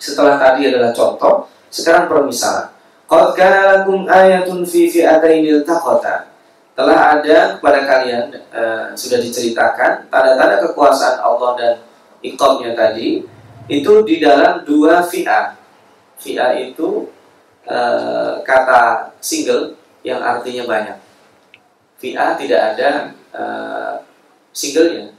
Setelah 0.00 0.36
tadi 0.36 0.68
adalah 0.68 0.92
contoh 0.92 1.48
sekarang 1.68 2.08
permisalan 2.08 2.79
qad 3.10 3.34
kana 3.34 3.60
lakum 3.66 4.06
ayatun 4.06 4.62
fi 4.62 4.86
fi'atainil 4.86 5.66
telah 6.78 7.18
ada 7.18 7.58
kepada 7.58 7.82
kalian 7.82 8.30
e, 8.30 8.62
sudah 8.94 9.18
diceritakan 9.18 10.06
tanda-tanda 10.06 10.62
kekuasaan 10.62 11.18
Allah 11.18 11.50
dan 11.58 11.74
ikomnya 12.22 12.72
tadi 12.78 13.26
itu 13.66 13.92
di 14.06 14.22
dalam 14.22 14.62
dua 14.62 15.02
fi'ah. 15.02 15.58
Fi'ah 16.22 16.54
itu 16.54 17.10
e, 17.66 17.78
kata 18.46 19.10
single 19.18 19.74
yang 20.06 20.22
artinya 20.22 20.64
banyak. 20.70 20.98
Fi'ah 21.98 22.38
tidak 22.38 22.78
ada 22.78 23.10
e, 23.34 23.42
singlenya. 24.54 25.10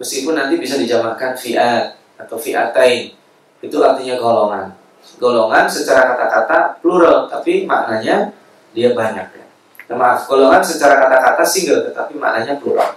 Meskipun 0.00 0.34
nanti 0.34 0.56
bisa 0.56 0.80
dijamakkan 0.80 1.36
fi'at 1.36 1.94
atau 2.16 2.40
fi'atain. 2.40 3.12
Itu 3.60 3.76
artinya 3.84 4.16
golongan. 4.16 4.77
Golongan 5.16 5.64
secara 5.64 6.12
kata-kata 6.12 6.76
plural, 6.84 7.26
tapi 7.26 7.64
maknanya 7.64 8.36
dia 8.76 8.92
banyak 8.92 9.26
ya. 9.32 9.44
Nah, 9.88 9.96
maaf, 9.96 10.28
golongan 10.28 10.60
secara 10.60 11.00
kata-kata 11.00 11.42
single, 11.48 11.88
tetapi 11.88 12.20
maknanya 12.20 12.60
plural. 12.60 12.92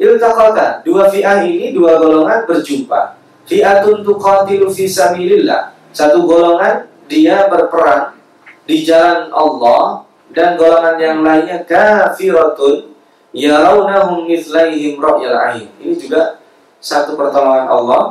Iltaqata, 0.00 0.80
dua 0.82 1.06
fi'ah 1.12 1.44
ini 1.44 1.70
dua 1.70 2.00
golongan 2.00 2.48
berjumpa. 2.48 3.14
Fi'atun 3.44 4.02
tuqatilu 4.02 4.72
fi 4.72 4.88
sabilillah. 4.88 5.76
Satu 5.94 6.24
golongan 6.24 6.88
dia 7.06 7.46
berperang 7.46 8.16
di 8.64 8.82
jalan 8.82 9.28
Allah 9.30 10.08
dan 10.32 10.56
golongan 10.58 10.96
yang 10.98 11.20
lainnya 11.22 11.62
kafiratun 11.62 12.90
yarawnahum 13.30 14.26
mithlaihim 14.26 14.98
ra'yal 14.98 15.38
ain. 15.52 15.68
Ini 15.78 15.94
juga 15.94 16.42
satu 16.80 17.14
pertolongan 17.14 17.68
Allah 17.70 18.02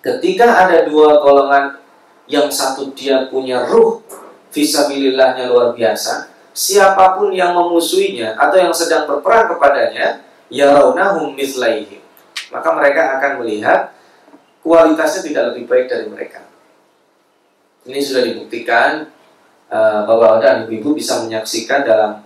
ketika 0.00 0.66
ada 0.66 0.88
dua 0.88 1.20
golongan 1.20 1.76
yang 2.30 2.46
satu 2.46 2.94
dia 2.94 3.26
punya 3.26 3.66
ruh 3.66 3.98
fisabilillahnya 4.54 5.50
luar 5.50 5.74
biasa 5.74 6.30
siapa 6.54 7.18
pun 7.18 7.30
yang 7.34 7.54
memusuhinya 7.54 8.34
atau 8.38 8.58
yang 8.58 8.74
sedang 8.74 9.06
berperang 9.06 9.50
kepadanya 9.54 10.22
yarawnahum 10.50 11.32
mislaihim. 11.34 12.02
Maka 12.50 12.68
mereka 12.74 13.18
akan 13.18 13.32
melihat 13.42 13.94
kualitasnya 14.60 15.22
tidak 15.30 15.44
lebih 15.54 15.70
baik 15.70 15.86
dari 15.86 16.06
mereka. 16.10 16.42
Ini 17.86 17.96
sudah 18.02 18.22
dibuktikan 18.26 19.08
uh, 19.70 20.04
Bapak 20.04 20.42
dan 20.42 20.56
Ibu 20.68 20.92
bisa 20.92 21.22
menyaksikan 21.24 21.86
dalam 21.86 22.20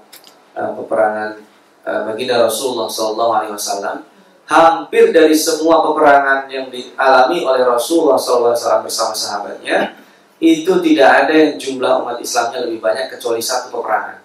uh, 0.57 0.71
peperangan 0.75 1.39
uh, 1.87 2.01
baginda 2.09 2.41
Rasulullah 2.43 2.89
SAW. 2.89 4.14
Hampir 4.45 5.09
dari 5.09 5.33
semua 5.33 5.81
peperangan 5.81 6.45
yang 6.53 6.69
dialami 6.69 7.41
oleh 7.49 7.65
Rasulullah 7.65 8.21
SAW 8.21 8.85
bersama 8.85 9.17
sahabatnya 9.17 9.97
itu 10.37 10.69
tidak 10.85 11.25
ada 11.25 11.33
yang 11.33 11.53
jumlah 11.57 12.05
umat 12.05 12.21
Islamnya 12.21 12.69
lebih 12.69 12.85
banyak 12.85 13.09
kecuali 13.09 13.41
satu 13.41 13.73
peperangan. 13.73 14.21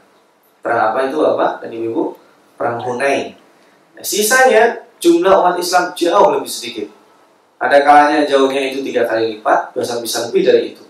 Perang 0.60 0.82
apa 0.92 1.08
itu 1.08 1.18
Bapak 1.24 1.52
dan 1.64 1.72
Ibu? 1.72 2.04
Perang 2.60 2.84
Hunain. 2.84 3.40
Nah, 3.96 4.04
sisanya 4.04 4.84
jumlah 5.00 5.40
umat 5.40 5.56
Islam 5.56 5.96
jauh 5.96 6.36
lebih 6.36 6.52
sedikit. 6.52 6.88
Ada 7.60 7.84
kalanya 7.84 8.28
jauhnya 8.28 8.72
itu 8.72 8.84
tiga 8.84 9.08
kali 9.08 9.40
lipat, 9.40 9.72
bahkan 9.72 10.00
bisa 10.04 10.28
lebih 10.28 10.44
dari 10.44 10.76
itu. 10.76 10.84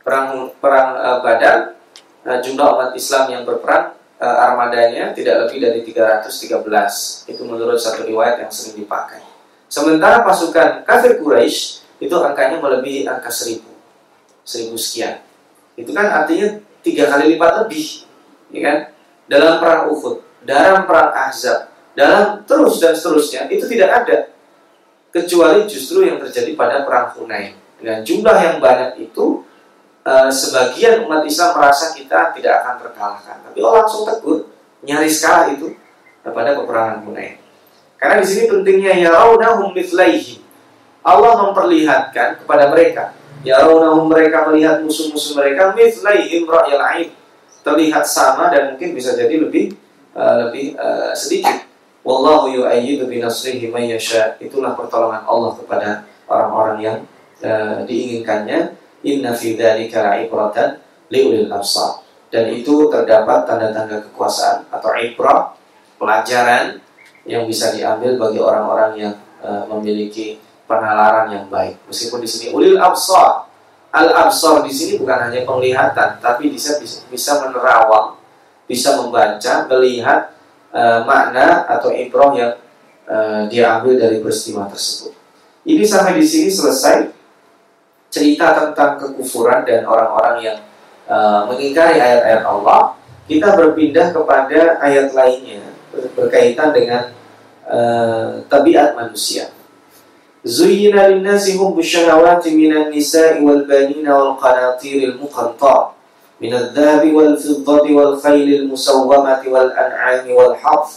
Perang 0.00 0.48
perang 0.60 0.96
uh, 0.96 1.18
Badar, 1.20 1.76
uh, 2.24 2.38
jumlah 2.40 2.66
umat 2.76 2.90
Islam 2.96 3.24
yang 3.32 3.42
berperang 3.44 3.96
uh, 4.22 4.38
armadanya 4.46 5.10
tidak 5.10 5.50
lebih 5.50 5.58
dari 5.58 5.80
313. 5.82 7.26
Itu 7.26 7.42
menurut 7.42 7.82
satu 7.82 8.06
riwayat 8.06 8.46
yang 8.46 8.50
sering 8.54 8.78
dipakai. 8.78 9.18
Sementara 9.66 10.22
pasukan 10.22 10.86
kafir 10.86 11.18
Quraisy 11.18 11.82
itu 11.98 12.14
angkanya 12.14 12.62
melebihi 12.62 13.08
angka 13.10 13.32
seribu, 13.34 13.74
seribu 14.46 14.78
sekian. 14.78 15.18
Itu 15.74 15.90
kan 15.90 16.06
artinya 16.06 16.62
tiga 16.84 17.10
kali 17.10 17.34
lipat 17.34 17.66
lebih, 17.66 18.06
ya 18.54 18.60
kan? 18.62 18.76
Dalam 19.26 19.58
perang 19.58 19.88
Uhud, 19.90 20.20
dalam 20.44 20.84
perang 20.84 21.10
Ahzab, 21.14 21.72
dalam 21.96 22.44
terus 22.44 22.80
dan 22.80 22.92
seterusnya 22.92 23.48
itu 23.48 23.64
tidak 23.68 24.04
ada 24.04 24.16
kecuali 25.12 25.64
justru 25.68 26.04
yang 26.08 26.20
terjadi 26.20 26.56
pada 26.56 26.84
perang 26.84 27.12
Hunain 27.16 27.56
dengan 27.80 28.00
jumlah 28.00 28.36
yang 28.40 28.56
banyak 28.60 29.08
itu 29.08 29.44
eh, 30.02 30.30
sebagian 30.30 31.06
umat 31.06 31.22
Islam 31.26 31.58
merasa 31.58 31.94
kita 31.94 32.34
tidak 32.34 32.52
akan 32.62 32.74
terkalahkan. 32.86 33.36
Tapi 33.50 33.58
Allah 33.62 33.80
langsung 33.86 34.04
tegur 34.06 34.50
nyaris 34.82 35.22
kalah 35.22 35.50
itu 35.54 35.74
pada 36.22 36.54
peperangan 36.58 37.02
Hunain. 37.06 37.38
Karena 37.98 38.18
di 38.18 38.26
sini 38.26 38.50
pentingnya 38.50 38.92
ya 38.98 39.10
raunahum 39.14 39.70
mithlaihim. 39.70 40.42
Allah 41.02 41.32
memperlihatkan 41.46 42.42
kepada 42.42 42.70
mereka. 42.70 43.14
Ya 43.46 43.62
raunahum 43.62 44.10
mereka 44.10 44.50
melihat 44.50 44.82
musuh-musuh 44.82 45.38
mereka 45.38 45.70
mithlaihim 45.74 46.46
ra'yal 46.46 46.82
ain. 46.82 47.10
Terlihat 47.62 48.02
sama 48.02 48.50
dan 48.50 48.74
mungkin 48.74 48.90
bisa 48.98 49.14
jadi 49.14 49.38
lebih 49.38 49.78
uh, 50.18 50.46
lebih 50.46 50.74
uh, 50.74 51.14
sedikit. 51.14 51.62
Wallahu 52.02 52.50
yu'ayyidu 52.50 53.06
binasrihi 53.06 53.70
man 53.70 53.86
yasha. 53.86 54.34
Itulah 54.42 54.74
pertolongan 54.74 55.22
Allah 55.22 55.54
kepada 55.54 55.88
orang-orang 56.26 56.78
yang 56.82 56.98
uh, 57.46 57.86
diinginkannya. 57.86 58.81
Inna 59.02 59.34
fi 59.34 59.58
dzalika 59.58 60.02
la'ibratan 60.02 60.78
liulil 61.10 61.50
absar. 61.50 62.02
Dan 62.32 62.48
itu 62.48 62.88
terdapat 62.88 63.44
tanda-tanda 63.44 64.00
kekuasaan 64.08 64.72
atau 64.72 64.88
ibrah, 64.96 65.52
pelajaran 66.00 66.80
yang 67.28 67.44
bisa 67.44 67.76
diambil 67.76 68.16
bagi 68.16 68.40
orang-orang 68.40 68.92
yang 68.96 69.14
uh, 69.44 69.68
memiliki 69.68 70.40
penalaran 70.64 71.28
yang 71.28 71.46
baik. 71.52 71.76
Meskipun 71.86 72.24
di 72.24 72.28
sini 72.30 72.46
ulil 72.56 72.80
absar, 72.80 73.52
al 73.92 74.08
absar 74.16 74.64
di 74.64 74.72
sini 74.72 74.96
bukan 74.96 75.28
hanya 75.28 75.44
penglihatan, 75.44 76.18
tapi 76.24 76.48
bisa 76.48 76.80
bisa, 76.80 77.32
menerawang, 77.44 78.16
bisa 78.64 78.96
membaca, 78.96 79.68
melihat 79.68 80.32
uh, 80.72 81.04
makna 81.04 81.68
atau 81.68 81.92
ibroh 81.92 82.32
yang 82.32 82.56
uh, 83.04 83.44
dia 83.52 83.76
ambil 83.76 84.00
dari 84.00 84.24
peristiwa 84.24 84.64
tersebut. 84.72 85.12
Ini 85.68 85.84
sampai 85.84 86.16
di 86.16 86.24
sini 86.24 86.48
selesai 86.48 87.21
cerita 88.11 88.55
tentang 88.55 88.97
kekufuran 88.97 89.67
dan 89.67 89.83
orang-orang 89.83 90.37
yang 90.41 90.59
uh, 91.07 91.45
mengingkari 91.47 91.99
ayat-ayat 91.99 92.43
Allah. 92.43 92.95
kita 93.27 93.59
berpindah 93.59 94.15
kepada 94.15 94.79
ayat 94.79 95.11
lainnya 95.11 95.59
berkaitan 96.15 96.71
dengan 96.71 97.11
uh, 97.67 98.39
tabiat 98.47 98.95
manusia. 98.95 99.51
Zuyyina 100.47 101.11
lin-nasi 101.11 101.59
hubbu 101.59 101.83
syahawati 101.83 102.55
minan 102.55 102.87
nisa'i 102.87 103.43
wal 103.43 103.67
banina 103.67 104.15
wal 104.15 104.39
qanatiril 104.39 105.19
muqantar 105.19 105.97
من 106.41 106.53
الذهب 106.53 107.13
والفضة 107.13 107.85
والخيل 107.95 108.61
المسومة 108.61 109.41
والأنعام 109.47 110.25
والحرث 110.31 110.89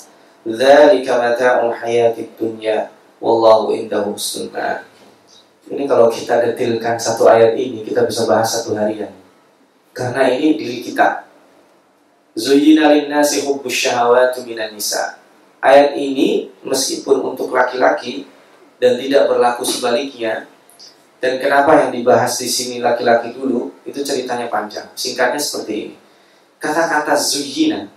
ذلك 0.48 1.06
متاع 1.08 1.66
الحياة 1.66 2.16
الدنيا 2.18 2.88
والله 3.20 3.72
عنده 3.72 4.04
حسن 4.14 4.48
Ini 5.65 5.89
kalau 5.89 6.13
kita 6.13 6.45
detilkan 6.45 6.97
satu 6.97 7.25
ayat 7.25 7.57
ini 7.57 7.81
kita 7.81 8.05
bisa 8.05 8.29
bahas 8.29 8.61
satu 8.61 8.77
harian. 8.77 9.09
Karena 9.95 10.29
ini 10.29 10.59
diri 10.59 10.85
kita. 10.85 11.25
Zuyyina 12.35 12.91
linnasi 12.91 13.47
hubbus 13.47 13.73
syahawati 13.73 14.43
minan 14.43 14.75
nisa. 14.75 15.17
Ayat 15.63 15.97
ini 15.97 16.53
meskipun 16.61 17.23
untuk 17.33 17.49
laki-laki 17.49 18.27
dan 18.77 18.99
tidak 18.99 19.31
berlaku 19.31 19.63
sebaliknya, 19.65 20.45
dan 21.23 21.41
kenapa 21.41 21.81
yang 21.81 21.89
dibahas 21.89 22.37
di 22.37 22.45
sini 22.45 22.83
laki-laki 22.83 23.33
dulu 23.33 23.73
itu 23.81 24.03
ceritanya 24.05 24.45
panjang. 24.45 24.85
Singkatnya 24.93 25.41
seperti 25.41 25.73
ini. 25.73 25.95
Kata-kata 26.61 27.17
zuhina 27.17 27.89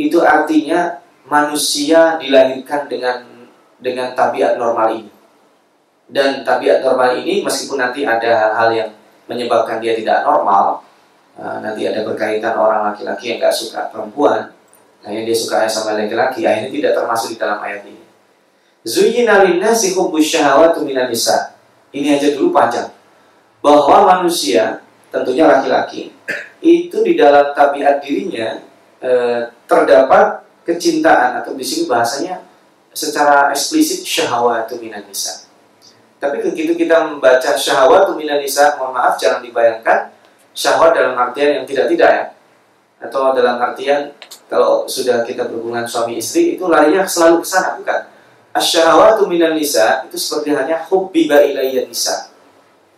itu 0.00 0.16
artinya 0.24 0.96
manusia 1.28 2.16
dilahirkan 2.16 2.88
dengan 2.88 3.26
dengan 3.76 4.16
tabiat 4.16 4.56
normal 4.56 4.96
ini. 4.96 5.12
Dan 6.10 6.42
tabiat 6.42 6.82
normal 6.82 7.22
ini 7.22 7.46
meskipun 7.46 7.78
nanti 7.78 8.02
ada 8.02 8.50
hal-hal 8.50 8.68
yang 8.74 8.90
menyebabkan 9.30 9.78
dia 9.78 9.94
tidak 9.94 10.26
normal, 10.26 10.82
eh, 11.38 11.56
nanti 11.62 11.86
ada 11.86 12.02
berkaitan 12.02 12.58
orang 12.58 12.90
laki-laki 12.90 13.30
yang 13.30 13.38
gak 13.38 13.54
suka 13.54 13.86
perempuan, 13.94 14.50
nah 15.06 15.10
yang 15.14 15.22
dia 15.22 15.36
suka 15.38 15.70
sama 15.70 15.94
laki-laki, 15.94 16.42
akhirnya 16.42 16.70
tidak 16.74 16.92
termasuk 16.98 17.28
di 17.34 17.38
dalam 17.38 17.62
ayat 17.62 17.86
ini. 17.86 18.02
Zuyyina 18.82 19.46
linnasi 19.46 19.94
hubbus 19.94 20.26
syahawatu 20.26 20.82
minan 20.82 21.06
nisa 21.06 21.60
ini 21.90 22.14
aja 22.14 22.34
dulu 22.34 22.54
panjang. 22.54 22.90
Bahwa 23.60 24.06
manusia, 24.06 24.80
tentunya 25.12 25.44
laki-laki, 25.44 26.14
itu 26.62 26.96
di 27.02 27.18
dalam 27.18 27.52
tabiat 27.52 28.00
dirinya 28.00 28.62
e, 29.02 29.10
terdapat 29.68 30.46
kecintaan 30.64 31.42
atau 31.42 31.52
di 31.52 31.64
sini 31.66 31.90
bahasanya 31.90 32.40
secara 32.94 33.52
eksplisit 33.52 34.06
syahwat 34.06 34.70
minan 34.80 35.04
nisa. 35.04 35.39
Tapi 36.20 36.44
begitu 36.44 36.76
kita 36.76 37.08
membaca 37.08 37.56
syahwat 37.56 38.12
minan 38.12 38.44
nisa, 38.44 38.76
mohon 38.76 38.92
maaf 38.92 39.16
jangan 39.16 39.40
dibayangkan 39.40 40.12
syahwat 40.52 40.92
dalam 40.92 41.16
artian 41.16 41.60
yang 41.60 41.64
tidak-tidak 41.64 42.10
ya. 42.12 42.24
Atau 43.00 43.32
dalam 43.32 43.56
artian 43.56 44.12
kalau 44.44 44.84
sudah 44.84 45.24
kita 45.24 45.48
berhubungan 45.48 45.88
suami 45.88 46.20
istri 46.20 46.60
itu 46.60 46.68
larinya 46.68 47.08
selalu 47.08 47.40
ke 47.40 47.48
sana 47.48 47.80
bukan 47.80 48.04
asyahawatu 48.52 49.30
minan 49.30 49.54
nisa 49.54 50.04
itu 50.04 50.18
seperti 50.18 50.52
hanya 50.52 50.84
hubbiba 50.90 51.40
ilayya 51.40 51.86
nisa. 51.86 52.28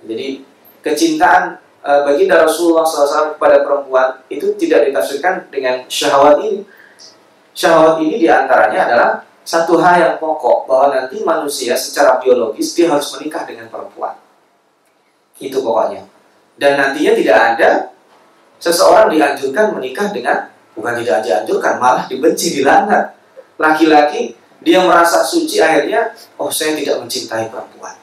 Jadi 0.03 0.43
kecintaan 0.83 1.63
uh, 1.85 2.01
baginda 2.03 2.43
Rasulullah 2.43 2.83
SAW 2.83 3.39
kepada 3.39 3.63
perempuan 3.63 4.19
itu 4.27 4.57
tidak 4.59 4.91
ditafsirkan 4.91 5.47
dengan 5.53 5.87
syahwat 5.87 6.43
ini. 6.43 6.67
Syahwat 7.53 8.01
ini 8.03 8.17
di 8.19 8.27
antaranya 8.27 8.81
adalah 8.89 9.11
satu 9.43 9.79
hal 9.83 9.97
yang 9.99 10.17
pokok 10.23 10.71
bahwa 10.71 10.95
nanti 10.95 11.21
manusia 11.27 11.75
secara 11.75 12.23
biologis 12.23 12.75
dia 12.79 12.91
harus 12.91 13.11
menikah 13.19 13.43
dengan 13.43 13.67
perempuan. 13.69 14.15
Itu 15.39 15.63
pokoknya. 15.63 16.07
Dan 16.55 16.79
nantinya 16.79 17.13
tidak 17.19 17.39
ada 17.55 17.71
seseorang 18.63 19.11
dianjurkan 19.11 19.75
menikah 19.75 20.15
dengan 20.15 20.47
bukan 20.79 20.95
tidak 21.03 21.27
dianjurkan 21.27 21.83
malah 21.83 22.07
dibenci 22.07 22.63
dilanggar. 22.63 23.19
Laki-laki 23.59 24.43
dia 24.63 24.79
merasa 24.81 25.27
suci 25.27 25.59
akhirnya 25.59 26.15
oh 26.39 26.49
saya 26.49 26.79
tidak 26.79 27.03
mencintai 27.03 27.51
perempuan 27.51 27.99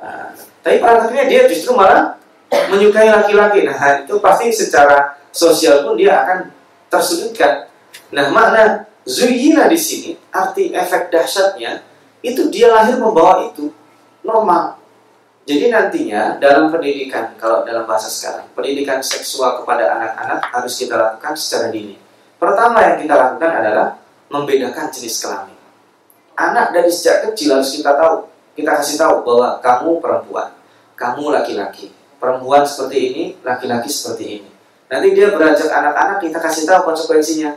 nah, 0.00 0.32
tapi 0.64 0.80
akhirnya 0.80 1.24
dia 1.28 1.44
justru 1.46 1.76
malah 1.76 2.16
menyukai 2.50 3.12
laki-laki 3.12 3.68
nah 3.68 4.00
itu 4.00 4.16
pasti 4.18 4.48
secara 4.50 5.20
sosial 5.30 5.84
pun 5.86 5.94
dia 5.94 6.24
akan 6.24 6.48
tersudutkan 6.88 7.68
nah 8.10 8.32
makna 8.32 8.89
zuyina 9.06 9.68
di 9.68 9.78
sini 9.78 10.10
arti 10.32 10.72
efek 10.72 11.12
dahsyatnya 11.12 11.82
itu 12.20 12.48
dia 12.52 12.68
lahir 12.72 13.00
membawa 13.00 13.48
itu 13.48 13.72
normal 14.24 14.76
jadi 15.48 15.72
nantinya 15.72 16.36
dalam 16.36 16.68
pendidikan 16.68 17.32
kalau 17.40 17.64
dalam 17.64 17.88
bahasa 17.88 18.12
sekarang 18.12 18.46
pendidikan 18.52 19.00
seksual 19.00 19.62
kepada 19.64 19.96
anak-anak 19.96 20.40
harus 20.52 20.74
kita 20.76 20.94
lakukan 20.96 21.34
secara 21.36 21.72
dini 21.72 21.96
pertama 22.36 22.84
yang 22.84 22.96
kita 23.00 23.14
lakukan 23.16 23.50
adalah 23.50 24.00
membedakan 24.30 24.88
jenis 24.88 25.26
kelamin. 25.26 25.58
Anak 26.38 26.72
dari 26.72 26.88
sejak 26.88 27.28
kecil 27.28 27.52
harus 27.52 27.74
kita 27.74 27.92
tahu, 27.98 28.30
kita 28.56 28.70
kasih 28.80 28.96
tahu 28.96 29.26
bahwa 29.26 29.60
kamu 29.60 29.90
perempuan, 30.00 30.48
kamu 30.96 31.34
laki-laki. 31.34 31.92
Perempuan 32.16 32.64
seperti 32.64 32.96
ini, 33.12 33.24
laki-laki 33.44 33.90
seperti 33.90 34.24
ini. 34.40 34.50
Nanti 34.88 35.08
dia 35.12 35.34
beranjak 35.34 35.68
anak-anak, 35.68 36.18
kita 36.22 36.38
kasih 36.40 36.64
tahu 36.64 36.94
konsekuensinya. 36.94 37.50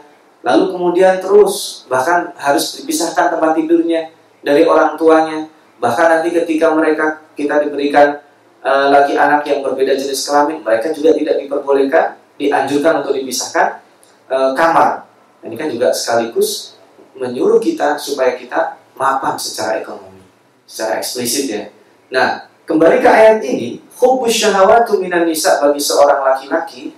Lalu 0.44 0.76
kemudian 0.76 1.24
terus, 1.24 1.88
bahkan 1.88 2.36
harus 2.36 2.76
dipisahkan 2.80 3.40
tempat 3.40 3.56
tidurnya 3.56 4.12
dari 4.44 4.68
orang 4.68 5.00
tuanya. 5.00 5.48
Bahkan 5.80 6.08
nanti 6.20 6.36
ketika 6.36 6.76
mereka 6.76 7.24
kita 7.36 7.64
diberikan 7.64 8.20
uh, 8.60 8.92
laki 8.92 9.16
anak 9.16 9.48
yang 9.48 9.64
berbeda 9.64 9.96
jenis 9.96 10.28
kelamin, 10.28 10.60
mereka 10.60 10.92
juga 10.92 11.16
tidak 11.16 11.40
diperbolehkan, 11.40 12.20
dianjurkan 12.36 13.04
untuk 13.04 13.16
dipisahkan 13.16 13.80
uh, 14.28 14.52
kamar 14.52 15.14
ini 15.44 15.56
kan 15.60 15.68
juga 15.68 15.92
sekaligus 15.92 16.80
menyuruh 17.20 17.60
kita 17.60 18.00
supaya 18.00 18.40
kita 18.40 18.80
mapan 18.96 19.36
secara 19.36 19.84
ekonomi, 19.84 20.24
secara 20.64 21.04
eksplisit 21.04 21.46
ya. 21.52 21.64
Nah, 22.10 22.48
kembali 22.64 23.04
ke 23.04 23.10
ayat 23.12 23.44
ini, 23.44 23.84
hubbus 24.00 24.34
syahawatu 24.34 24.98
minan 24.98 25.28
nisa 25.28 25.60
bagi 25.60 25.84
seorang 25.84 26.24
laki-laki 26.24 26.96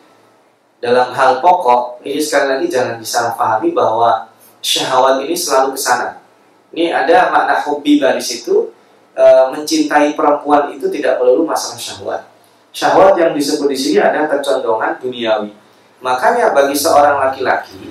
dalam 0.85 1.09
hal 1.17 1.41
pokok, 1.41 2.05
ini 2.05 2.21
sekali 2.21 2.45
lagi 2.53 2.69
jangan 2.69 3.01
disalahpahami 3.01 3.73
bahwa 3.73 4.29
syahwat 4.61 5.25
ini 5.25 5.33
selalu 5.33 5.73
ke 5.73 5.79
sana. 5.81 6.21
Ini 6.69 6.93
ada 6.93 7.33
makna 7.33 7.57
hobi 7.65 7.97
di 7.97 8.21
situ, 8.21 8.69
e, 9.17 9.25
mencintai 9.49 10.13
perempuan 10.13 10.69
itu 10.77 10.85
tidak 10.93 11.17
perlu 11.17 11.41
masalah 11.41 11.81
syahwat. 11.81 12.21
Syahwat 12.69 13.17
yang 13.17 13.33
disebut 13.33 13.65
di 13.65 13.77
sini 13.79 13.97
ada 13.97 14.29
kecondongan 14.29 15.01
duniawi. 15.01 15.57
Makanya 16.05 16.53
bagi 16.53 16.77
seorang 16.77 17.17
laki-laki 17.17 17.89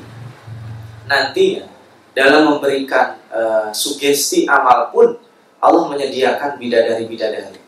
nantinya 1.10 1.66
dalam 2.14 2.46
memberikan 2.46 3.18
uh, 3.32 3.68
sugesti 3.74 4.46
amal 4.46 4.94
pun 4.94 5.18
Allah 5.58 5.88
menyediakan 5.90 6.60
bidadari-bidadari. 6.60 7.58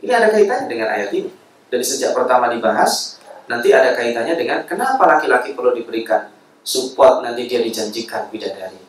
Ini 0.00 0.12
ada 0.14 0.32
kaitannya 0.32 0.70
dengan 0.70 0.88
ayat 0.88 1.10
ini. 1.12 1.28
Dari 1.68 1.82
sejak 1.82 2.14
pertama 2.14 2.48
dibahas, 2.54 3.13
nanti 3.46 3.68
ada 3.72 3.92
kaitannya 3.92 4.34
dengan 4.36 4.64
kenapa 4.64 5.04
laki-laki 5.04 5.52
perlu 5.52 5.76
diberikan 5.76 6.32
support 6.64 7.20
nanti 7.20 7.44
dia 7.44 7.60
dijanjikan 7.60 8.32
bidadari. 8.32 8.80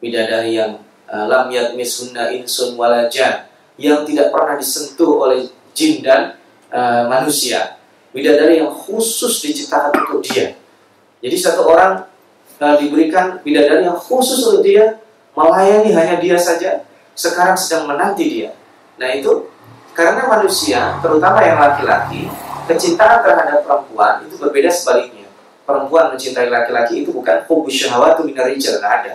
Bidadari 0.00 0.56
yang 0.56 0.80
uh, 1.10 1.24
lam 1.28 1.52
yatmishunna 1.52 2.32
insun 2.32 2.74
walajan 2.74 3.44
yang 3.76 4.02
tidak 4.08 4.32
pernah 4.32 4.56
disentuh 4.56 5.28
oleh 5.28 5.46
jin 5.76 6.00
dan 6.00 6.40
uh, 6.72 7.04
manusia. 7.06 7.76
Bidadari 8.10 8.64
yang 8.64 8.72
khusus 8.72 9.44
diciptakan 9.44 9.92
untuk 10.08 10.24
dia. 10.24 10.56
Jadi 11.20 11.36
satu 11.36 11.68
orang 11.68 12.08
uh, 12.58 12.76
diberikan 12.80 13.38
bidadari 13.44 13.84
yang 13.84 13.98
khusus 13.98 14.40
untuk 14.48 14.64
dia, 14.64 14.98
melayani 15.36 15.92
hanya 15.92 16.16
dia 16.16 16.40
saja, 16.40 16.82
sekarang 17.12 17.54
sedang 17.54 17.90
menanti 17.90 18.24
dia. 18.26 18.50
Nah 18.96 19.12
itu 19.12 19.46
karena 19.94 20.30
manusia, 20.30 20.98
terutama 21.02 21.42
yang 21.42 21.58
laki-laki, 21.58 22.30
kecintaan 22.68 23.24
terhadap 23.24 23.64
perempuan 23.64 24.28
itu 24.28 24.36
berbeda 24.36 24.68
sebaliknya. 24.68 25.26
Perempuan 25.64 26.12
mencintai 26.12 26.48
laki-laki 26.48 27.04
itu 27.04 27.10
bukan 27.12 27.44
hubus 27.48 27.74
syahwatu 27.76 28.24
minarijal, 28.24 28.80
nggak 28.80 28.94
ada. 29.04 29.12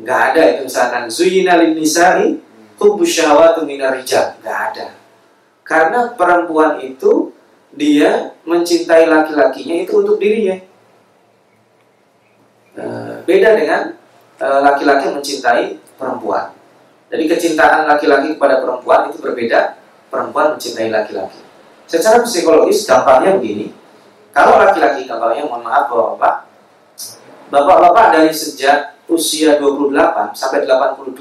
Nggak 0.00 0.20
ada 0.34 0.42
itu 0.54 0.60
misalkan 0.66 1.02
zuyina 1.10 1.58
lin 1.58 1.74
nisa'i 1.78 2.38
hubus 2.78 3.10
syahwatu 3.10 3.62
minarijal, 3.62 4.38
nggak 4.42 4.58
ada. 4.70 4.86
Karena 5.62 6.14
perempuan 6.14 6.82
itu 6.82 7.30
dia 7.70 8.34
mencintai 8.42 9.06
laki-lakinya 9.06 9.86
itu 9.86 9.92
untuk 10.02 10.18
dirinya 10.18 10.58
Eh, 12.80 13.14
beda 13.26 13.58
dengan 13.58 13.92
eh, 14.38 14.60
laki-laki 14.62 15.10
mencintai 15.10 15.76
perempuan. 15.98 16.54
Jadi 17.10 17.24
kecintaan 17.26 17.90
laki-laki 17.90 18.38
kepada 18.38 18.62
perempuan 18.62 19.10
itu 19.10 19.18
berbeda, 19.18 19.74
perempuan 20.06 20.54
mencintai 20.54 20.88
laki-laki. 20.94 21.42
Secara 21.90 22.22
psikologis 22.22 22.86
gampangnya 22.86 23.42
begini, 23.42 23.74
kalau 24.30 24.62
laki-laki 24.62 25.10
gampangnya 25.10 25.42
mohon 25.50 25.66
maaf 25.66 25.90
Bapak, 25.90 26.46
Bapak-bapak 27.50 28.14
dari 28.14 28.30
sejak 28.30 28.94
usia 29.10 29.58
28 29.58 29.90
sampai 30.38 30.62
82 30.62 31.18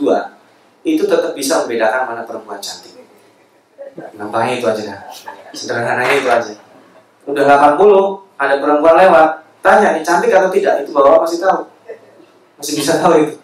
itu 0.85 1.03
tetap 1.09 1.33
bisa 1.33 1.65
membedakan 1.65 2.13
mana 2.13 2.21
perempuan 2.21 2.61
cantik. 2.61 3.01
Gampangnya 4.13 4.61
itu 4.61 4.65
aja 4.69 5.09
Sederhananya 5.57 6.13
itu 6.21 6.29
aja. 6.29 6.53
Udah 7.25 7.43
80 7.49 7.81
ada 8.37 8.55
perempuan 8.61 8.95
lewat, 9.01 9.29
Tanya 9.59 9.91
nih 9.91 10.03
cantik 10.05 10.31
atau 10.31 10.47
tidak 10.53 10.87
itu 10.87 10.95
bapak 10.95 11.27
masih 11.27 11.43
tahu, 11.43 11.67
masih 12.55 12.73
bisa 12.79 12.93
tahu 13.03 13.13
itu. 13.27 13.35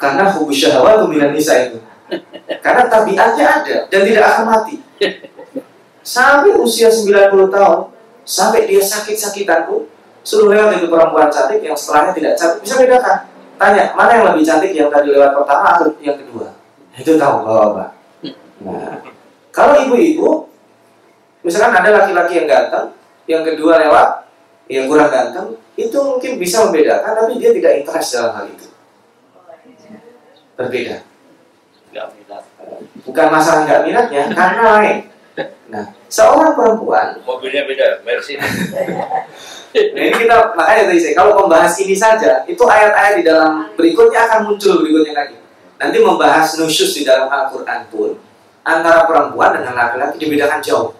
Karena 0.00 0.32
hubus 0.32 0.56
syahwat 0.56 1.04
nisa 1.36 1.68
itu. 1.68 1.78
Karena 2.64 2.88
tabiatnya 2.88 3.44
ada 3.60 3.76
dan 3.92 4.00
tidak 4.08 4.24
akan 4.24 4.44
mati. 4.48 4.74
Sampai 6.00 6.56
usia 6.56 6.88
90 6.88 7.52
tahun, 7.52 7.80
sampai 8.24 8.64
dia 8.64 8.80
sakit-sakitan 8.80 9.68
pun, 9.68 9.84
suruh 10.24 10.48
lewat 10.48 10.80
itu 10.80 10.88
perempuan 10.88 11.28
cantik 11.28 11.60
yang 11.60 11.76
setelahnya 11.76 12.12
tidak 12.16 12.32
cantik 12.40 12.60
bisa 12.64 12.74
bedakan. 12.80 13.18
Tanya 13.60 13.92
mana 13.92 14.10
yang 14.16 14.24
lebih 14.32 14.44
cantik 14.44 14.72
yang 14.72 14.88
tadi 14.88 15.12
lewat 15.12 15.36
pertama 15.36 15.76
atau 15.76 15.92
yang 16.00 16.16
kedua? 16.16 16.56
Itu 16.96 17.20
tahu 17.20 17.44
bapak-bapak. 17.44 17.90
Nah, 18.64 18.96
kalau 19.52 19.74
ibu-ibu, 19.84 20.48
misalkan 21.44 21.76
ada 21.76 21.90
laki-laki 22.04 22.40
yang 22.40 22.48
ganteng, 22.48 22.96
yang 23.28 23.42
kedua 23.44 23.76
lewat, 23.84 24.24
yang 24.72 24.88
kurang 24.88 25.12
ganteng, 25.12 25.60
itu 25.76 25.96
mungkin 26.00 26.40
bisa 26.40 26.64
membedakan, 26.68 27.12
tapi 27.12 27.36
dia 27.36 27.52
tidak 27.52 27.72
interest 27.84 28.08
dalam 28.16 28.32
hal 28.36 28.46
itu. 28.48 28.66
Berbeda. 30.56 30.96
Bukan 33.04 33.26
masalah 33.32 33.68
nggak 33.68 33.82
minatnya, 33.84 34.24
karena 34.32 34.62
lain. 34.64 35.09
Nah, 35.70 35.86
seorang 36.10 36.58
perempuan 36.58 37.14
Mobilnya 37.22 37.64
beda, 37.64 38.02
Mercy. 38.02 38.36
Nah 39.70 40.02
ini 40.02 40.26
kita 40.26 40.50
makanya 40.58 40.90
tadi 40.90 40.98
saya 40.98 41.14
kalau 41.14 41.46
membahas 41.46 41.78
ini 41.78 41.94
saja 41.94 42.42
itu 42.50 42.58
ayat-ayat 42.66 43.22
di 43.22 43.24
dalam 43.24 43.70
berikutnya 43.78 44.26
akan 44.26 44.50
muncul 44.50 44.82
berikutnya 44.82 45.14
lagi. 45.14 45.38
Nanti 45.78 45.96
membahas 46.02 46.58
nusyus 46.58 46.90
di 46.98 47.06
dalam 47.06 47.30
Al-Quran 47.30 47.86
pun 47.86 48.18
antara 48.66 49.06
perempuan 49.06 49.54
dengan 49.54 49.78
laki-laki 49.78 50.18
dibedakan 50.18 50.58
jauh. 50.58 50.90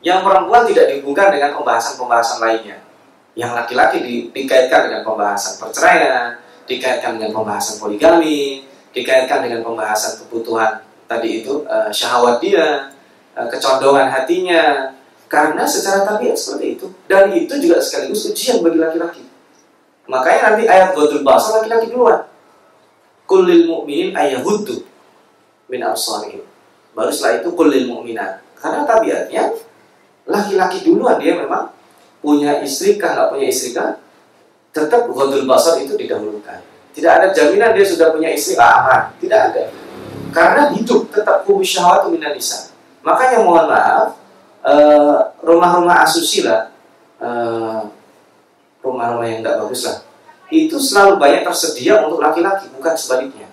Yang 0.00 0.20
perempuan 0.24 0.64
tidak 0.64 0.84
dihubungkan 0.88 1.36
dengan 1.36 1.52
pembahasan-pembahasan 1.60 2.38
lainnya. 2.40 2.80
Yang 3.36 3.50
laki-laki 3.52 3.98
di, 4.00 4.14
dikaitkan 4.32 4.88
dengan 4.88 5.04
pembahasan 5.04 5.60
perceraian, 5.60 6.40
dikaitkan 6.64 7.20
dengan 7.20 7.36
pembahasan 7.36 7.76
poligami, 7.76 8.64
dikaitkan 8.96 9.44
dengan 9.44 9.60
pembahasan 9.60 10.24
kebutuhan 10.24 10.80
tadi 11.04 11.44
itu 11.44 11.60
eh, 11.68 11.92
syahwat 11.92 12.40
dia, 12.40 12.93
kecondongan 13.34 14.10
hatinya, 14.10 14.94
karena 15.26 15.66
secara 15.66 16.06
tabiat 16.06 16.38
seperti 16.38 16.78
itu. 16.78 16.86
Dan 17.10 17.34
itu 17.34 17.54
juga 17.58 17.82
sekaligus 17.82 18.30
ujian 18.30 18.62
bagi 18.62 18.78
laki-laki. 18.78 19.22
Makanya 20.06 20.40
nanti 20.54 20.64
ayat 20.68 20.94
Godul 20.94 21.26
Basar 21.26 21.58
laki-laki 21.58 21.90
duluan. 21.90 22.28
Kulil 23.24 23.66
mu'minin 23.66 24.12
ayahuddu 24.12 24.84
min 25.66 25.80
absarihim. 25.80 26.44
Baru 26.92 27.10
setelah 27.10 27.40
itu 27.40 27.50
kulil 27.56 27.88
mu'minat. 27.88 28.44
Karena 28.60 28.84
tabiatnya 28.84 29.56
laki-laki 30.28 30.84
duluan 30.84 31.16
dia 31.18 31.34
memang 31.34 31.72
punya 32.20 32.60
istri 32.60 32.96
kah 33.00 33.16
nggak 33.16 33.28
punya 33.36 33.46
istri 33.48 33.72
kah 33.72 33.96
tetap 34.70 35.08
Godul 35.08 35.48
Basar 35.48 35.80
itu 35.80 35.96
didahulukan. 35.96 36.60
Tidak 36.94 37.10
ada 37.10 37.34
jaminan 37.34 37.74
dia 37.74 37.82
sudah 37.82 38.14
punya 38.14 38.30
istri 38.30 38.54
aman. 38.54 39.10
Tidak 39.18 39.40
ada. 39.50 39.66
Karena 40.30 40.70
hidup 40.74 41.10
tetap 41.10 41.42
kubus 41.42 41.74
syahwat 41.74 42.10
nisa. 42.10 42.73
Makanya 43.04 43.38
mohon 43.44 43.68
maaf, 43.68 44.24
Eh, 44.64 45.18
rumah-rumah 45.44 46.08
asusila, 46.08 46.72
eh, 47.20 47.80
rumah-rumah 48.80 49.28
yang 49.28 49.44
tidak 49.44 49.60
bagus 49.60 49.84
lah, 49.84 49.96
itu 50.48 50.80
selalu 50.80 51.20
banyak 51.20 51.44
tersedia 51.44 52.00
untuk 52.00 52.24
laki-laki, 52.24 52.72
bukan 52.72 52.96
sebaliknya. 52.96 53.44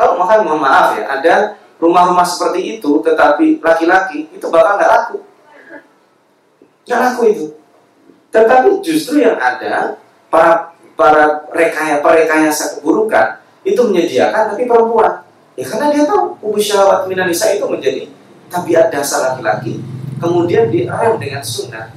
Kalau 0.00 0.16
makan 0.16 0.48
mohon 0.48 0.64
maaf 0.64 0.96
ya, 0.96 1.04
ada 1.04 1.60
rumah-rumah 1.76 2.24
seperti 2.24 2.80
itu, 2.80 3.04
tetapi 3.04 3.60
laki-laki 3.60 4.32
itu 4.32 4.46
bakal 4.48 4.80
nggak 4.80 4.92
laku, 4.96 5.16
nggak 6.88 7.00
laku 7.04 7.22
itu. 7.28 7.46
Tetapi 8.32 8.80
justru 8.80 9.20
yang 9.20 9.36
ada 9.36 10.00
para 10.32 10.72
para 10.96 11.44
rekaya 11.52 12.00
perekayasa 12.00 12.80
keburukan 12.80 13.44
itu 13.60 13.80
menyediakan 13.84 14.56
tapi 14.56 14.64
perempuan. 14.64 15.20
Ya 15.52 15.68
karena 15.68 15.92
dia 15.92 16.08
tahu 16.08 16.40
ubus 16.40 16.64
syahwat 16.64 17.04
minanisa 17.12 17.52
itu 17.52 17.68
menjadi 17.68 18.08
tabiat 18.54 18.94
dasar 18.94 19.34
laki-laki 19.34 19.82
kemudian 20.22 20.70
direm 20.70 21.18
dengan 21.18 21.42
sunnah. 21.42 21.90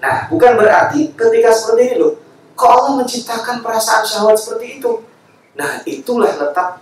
Nah, 0.00 0.26
bukan 0.32 0.58
berarti 0.58 1.12
ketika 1.14 1.52
seperti 1.52 1.82
ini 1.92 1.94
loh, 2.00 2.12
kok 2.56 2.70
Allah 2.72 2.92
menciptakan 3.04 3.62
perasaan 3.62 4.02
syahwat 4.02 4.34
seperti 4.40 4.82
itu? 4.82 5.04
Nah, 5.54 5.84
itulah 5.86 6.32
letak 6.32 6.80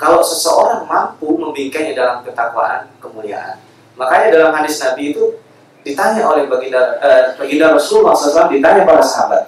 kalau 0.00 0.24
seseorang 0.24 0.88
mampu 0.88 1.36
membingkainya 1.36 1.94
dalam 1.94 2.18
ketakwaan 2.26 2.90
kemuliaan. 2.98 3.60
Makanya 3.96 4.28
dalam 4.34 4.52
hadis 4.56 4.82
Nabi 4.82 5.14
itu 5.14 5.40
ditanya 5.86 6.26
oleh 6.26 6.50
baginda, 6.50 6.98
eh, 6.98 7.38
baginda 7.38 7.78
Rasulullah 7.78 8.12
SAW 8.12 8.50
ditanya 8.50 8.82
para 8.82 9.00
sahabat, 9.00 9.46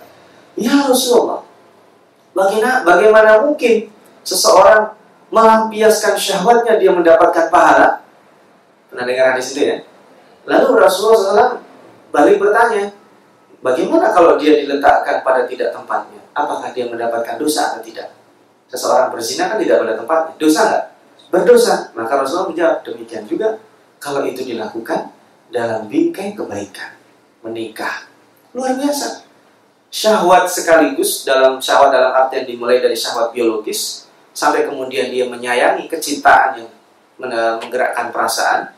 Ya 0.58 0.74
Rasulullah, 0.86 1.42
bagaimana, 2.34 2.82
bagaimana 2.82 3.30
mungkin 3.46 3.90
seseorang 4.22 4.94
melampiaskan 5.30 6.18
syahwatnya 6.18 6.78
dia 6.78 6.90
mendapatkan 6.90 7.46
pahala? 7.50 8.02
Pernah 8.88 9.04
dengar 9.04 9.26
hadis 9.36 9.52
itu 9.52 9.60
ya? 9.68 9.76
Lalu 10.48 10.80
Rasulullah 10.80 11.20
SAW 11.20 11.60
balik 12.08 12.40
bertanya, 12.40 12.88
bagaimana 13.60 14.08
kalau 14.16 14.40
dia 14.40 14.64
diletakkan 14.64 15.20
pada 15.20 15.44
tidak 15.44 15.76
tempatnya? 15.76 16.20
Apakah 16.32 16.72
dia 16.72 16.88
mendapatkan 16.88 17.36
dosa 17.36 17.74
atau 17.74 17.84
tidak? 17.84 18.16
Seseorang 18.72 19.12
berzina 19.12 19.52
kan 19.52 19.60
tidak 19.60 19.84
pada 19.84 19.94
tempatnya. 19.96 20.32
Dosa 20.40 20.60
nggak? 20.68 20.84
Berdosa. 21.28 21.74
Maka 21.92 22.12
Rasulullah 22.24 22.48
menjawab, 22.48 22.76
demikian 22.84 23.24
juga 23.28 23.60
kalau 24.00 24.24
itu 24.24 24.40
dilakukan 24.40 25.12
dalam 25.52 25.84
bingkai 25.88 26.32
kebaikan. 26.32 26.96
Menikah. 27.44 28.08
Luar 28.56 28.76
biasa. 28.76 29.28
Syahwat 29.88 30.48
sekaligus 30.48 31.24
dalam 31.24 31.60
syahwat 31.60 31.92
dalam 31.92 32.12
artian 32.12 32.44
dimulai 32.44 32.80
dari 32.80 32.92
syahwat 32.92 33.32
biologis 33.32 34.04
sampai 34.36 34.68
kemudian 34.68 35.08
dia 35.08 35.24
menyayangi 35.24 35.88
kecintaan 35.88 36.60
yang 36.60 36.68
menggerakkan 37.58 38.12
perasaan 38.12 38.68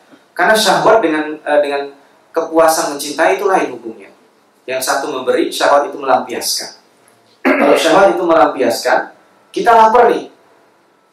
karena 0.40 0.56
syahwat 0.56 1.04
dengan 1.04 1.36
uh, 1.44 1.60
dengan 1.60 1.92
kepuasan 2.32 2.96
mencintai 2.96 3.36
itu 3.36 3.44
lain 3.44 3.76
hukumnya. 3.76 4.08
Yang 4.64 4.88
satu 4.88 5.12
memberi, 5.12 5.52
syahwat 5.52 5.92
itu 5.92 6.00
melampiaskan. 6.00 6.80
Kalau 7.60 7.76
syahwat 7.76 8.16
itu 8.16 8.24
melampiaskan, 8.24 9.12
kita 9.52 9.76
lapar 9.76 10.08
nih. 10.08 10.32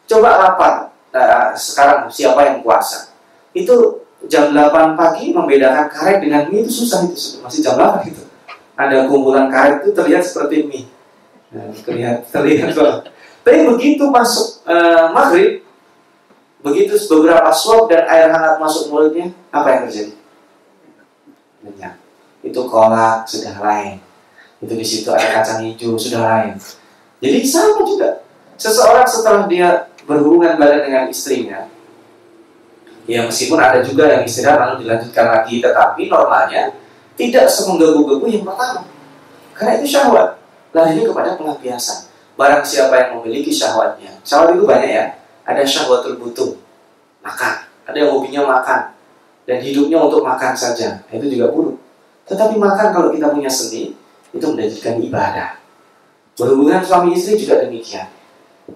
Coba 0.07 0.39
lapar. 0.39 0.95
Nah, 1.11 1.51
sekarang 1.59 2.07
siapa 2.07 2.39
yang 2.47 2.63
puasa? 2.63 3.11
Itu 3.51 4.07
jam 4.31 4.55
8 4.55 4.95
pagi 4.95 5.35
membedakan 5.35 5.91
karet 5.91 6.23
dengan 6.23 6.47
mie 6.47 6.63
itu 6.63 6.71
susah 6.87 7.03
itu 7.03 7.43
masih 7.43 7.59
jam 7.59 7.75
8 7.75 8.07
itu. 8.07 8.23
Ada 8.79 9.11
kumpulan 9.11 9.51
karet 9.51 9.83
itu 9.83 9.91
terlihat 9.91 10.23
seperti 10.23 10.63
mie. 10.63 10.87
Nah, 11.51 11.67
terlihat 11.83 12.31
terlihat 12.31 12.71
Tapi 13.43 13.59
begitu 13.75 14.07
masuk 14.07 14.63
uh, 14.63 15.11
maghrib, 15.11 15.66
Begitu 16.67 16.99
beberapa 17.07 17.47
suap 17.55 17.87
dan 17.87 18.03
air 18.11 18.27
hangat 18.27 18.59
masuk 18.59 18.91
mulutnya, 18.91 19.31
apa 19.55 19.67
yang 19.71 19.81
terjadi? 19.87 20.13
Itu 22.43 22.67
kolak 22.67 23.23
sudah 23.23 23.55
lain. 23.55 24.03
Itu 24.59 24.75
di 24.75 24.83
situ 24.83 25.07
ada 25.07 25.39
kacang 25.39 25.63
hijau 25.63 25.95
sudah 25.95 26.21
lain. 26.27 26.59
Jadi 27.23 27.39
sama 27.47 27.87
juga. 27.87 28.19
Seseorang 28.59 29.07
setelah 29.07 29.47
dia 29.47 29.87
berhubungan 30.03 30.57
badan 30.57 30.81
dengan 30.89 31.03
istrinya, 31.07 31.69
ya 33.05 33.21
meskipun 33.21 33.61
ada 33.61 33.85
juga 33.85 34.09
yang 34.09 34.25
istirahat 34.25 34.73
lalu 34.73 34.89
dilanjutkan 34.89 35.25
lagi, 35.29 35.61
tetapi 35.61 36.09
normalnya 36.09 36.73
tidak 37.13 37.45
semenggebu-gebu 37.53 38.25
yang 38.25 38.43
pertama. 38.43 38.81
Karena 39.53 39.71
itu 39.77 39.93
syahwat. 39.93 40.41
Lari 40.73 41.05
kepada 41.05 41.37
pelampiasan. 41.37 42.09
Barang 42.33 42.65
siapa 42.65 42.97
yang 42.97 43.09
memiliki 43.21 43.53
syahwatnya. 43.53 44.17
Syahwat 44.25 44.57
itu 44.57 44.65
banyak 44.65 44.89
ya 44.89 45.05
ada 45.47 45.63
syahwatul 45.63 46.19
butuh 46.19 46.59
makan. 47.23 47.63
Ada 47.87 48.03
yang 48.03 48.11
hobinya 48.11 48.43
makan. 48.43 48.91
Dan 49.47 49.63
hidupnya 49.63 50.03
untuk 50.03 50.27
makan 50.27 50.51
saja 50.51 51.07
nah, 51.07 51.13
itu 51.15 51.39
juga 51.39 51.55
buruk. 51.55 51.79
Tetapi 52.27 52.59
makan 52.59 52.87
kalau 52.91 53.09
kita 53.15 53.31
punya 53.31 53.47
seni 53.47 53.95
itu 54.35 54.43
menjadikan 54.43 54.99
ibadah. 54.99 55.55
Berhubungan 56.35 56.83
suami 56.83 57.15
istri 57.15 57.39
juga 57.39 57.63
demikian. 57.63 58.11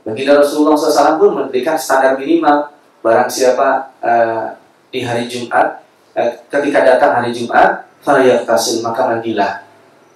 Baginda 0.08 0.40
Rasulullah 0.40 0.80
SAW 0.80 1.20
pun 1.20 1.32
memberikan 1.36 1.76
standar 1.76 2.16
minimal 2.16 2.72
barang 3.04 3.28
siapa 3.28 3.92
uh, 4.00 4.56
di 4.88 5.04
hari 5.04 5.28
Jumat 5.28 5.84
uh, 6.16 6.32
ketika 6.48 6.88
datang 6.88 7.20
hari 7.20 7.36
Jumat 7.36 7.92
tasil 8.48 8.80
maka 8.80 9.12
mandilah. 9.12 9.68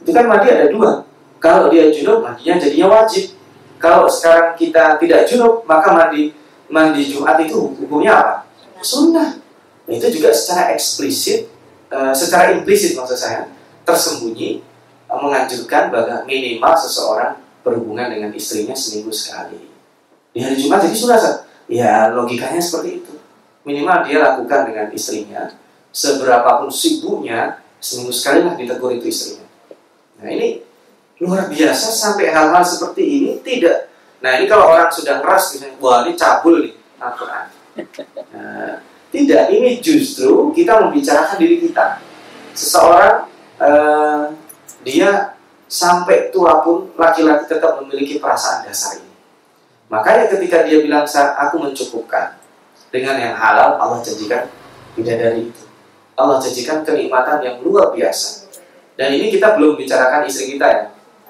Itu 0.01 0.15
kan 0.15 0.25
mandi 0.25 0.47
ada 0.49 0.71
dua. 0.71 1.03
Kalau 1.37 1.67
dia 1.67 1.91
junub 1.91 2.23
mandinya 2.23 2.57
jadinya 2.57 2.87
wajib. 3.01 3.35
Kalau 3.77 4.07
sekarang 4.07 4.55
kita 4.55 4.97
tidak 4.97 5.27
junub 5.27 5.67
maka 5.67 5.91
mandi 5.91 6.33
mandi 6.69 7.05
Jumat 7.09 7.37
itu 7.41 7.75
hukumnya 7.77 8.13
apa? 8.17 8.35
Sunnah. 8.81 9.41
Nah, 9.85 9.93
itu 9.93 10.07
juga 10.17 10.33
secara 10.33 10.73
eksplisit, 10.73 11.49
uh, 11.93 12.13
secara 12.13 12.53
implisit 12.53 12.97
maksud 12.97 13.17
saya, 13.17 13.49
tersembunyi 13.85 14.61
uh, 15.09 15.17
menganjurkan 15.21 15.93
bahwa 15.93 16.25
minimal 16.25 16.73
seseorang 16.77 17.37
berhubungan 17.61 18.09
dengan 18.09 18.29
istrinya 18.33 18.73
seminggu 18.73 19.13
sekali. 19.13 19.57
Di 20.33 20.41
hari 20.41 20.57
Jumat 20.57 20.85
jadi 20.85 20.97
sunnah, 20.97 21.19
ya 21.69 22.13
logikanya 22.13 22.61
seperti 22.61 23.01
itu. 23.01 23.13
Minimal 23.65 24.05
dia 24.05 24.21
lakukan 24.21 24.69
dengan 24.69 24.87
istrinya, 24.93 25.49
seberapapun 25.89 26.69
sibuknya, 26.69 27.61
seminggu 27.81 28.13
sekali 28.13 28.45
lah 28.45 28.53
ditegur 28.53 28.93
itu 28.93 29.09
istrinya. 29.09 29.45
Nah 30.21 30.25
Nah 30.25 30.29
ini 30.33 30.57
luar 31.21 31.47
biasa 31.47 31.87
sampai 31.93 32.33
hal-hal 32.33 32.65
seperti 32.65 33.03
ini 33.05 33.31
tidak. 33.45 33.93
Nah 34.25 34.41
ini 34.41 34.49
kalau 34.49 34.73
orang 34.73 34.89
sudah 34.89 35.21
ngeras 35.21 35.61
wah 35.77 36.01
ini 36.01 36.17
cabul 36.17 36.65
nih 36.65 36.73
Al-Quran. 36.97 37.45
Nah, 38.33 38.81
tidak, 39.13 39.53
ini 39.53 39.77
justru 39.85 40.49
kita 40.49 40.81
membicarakan 40.81 41.37
diri 41.37 41.61
kita. 41.61 42.01
Seseorang 42.57 43.29
eh, 43.61 44.23
dia 44.81 45.37
sampai 45.69 46.33
tua 46.33 46.65
pun 46.65 46.89
laki-laki 46.97 47.45
tetap 47.45 47.77
memiliki 47.85 48.17
perasaan 48.17 48.65
dasar 48.65 48.97
ini. 48.97 49.13
Makanya 49.93 50.25
ketika 50.33 50.65
dia 50.65 50.81
bilang 50.81 51.05
aku 51.05 51.55
mencukupkan 51.61 52.41
dengan 52.89 53.21
yang 53.21 53.37
halal, 53.37 53.77
Allah 53.77 54.01
janjikan 54.01 54.49
tidak 54.97 55.15
dari 55.21 55.53
itu. 55.53 55.63
Allah 56.17 56.41
janjikan 56.41 56.81
kenikmatan 56.81 57.45
yang 57.45 57.61
luar 57.61 57.93
biasa. 57.93 58.49
Dan 58.97 59.13
ini 59.21 59.29
kita 59.29 59.53
belum 59.53 59.77
bicarakan 59.77 60.25
istri 60.25 60.57
kita 60.57 60.65
ya. 60.65 60.83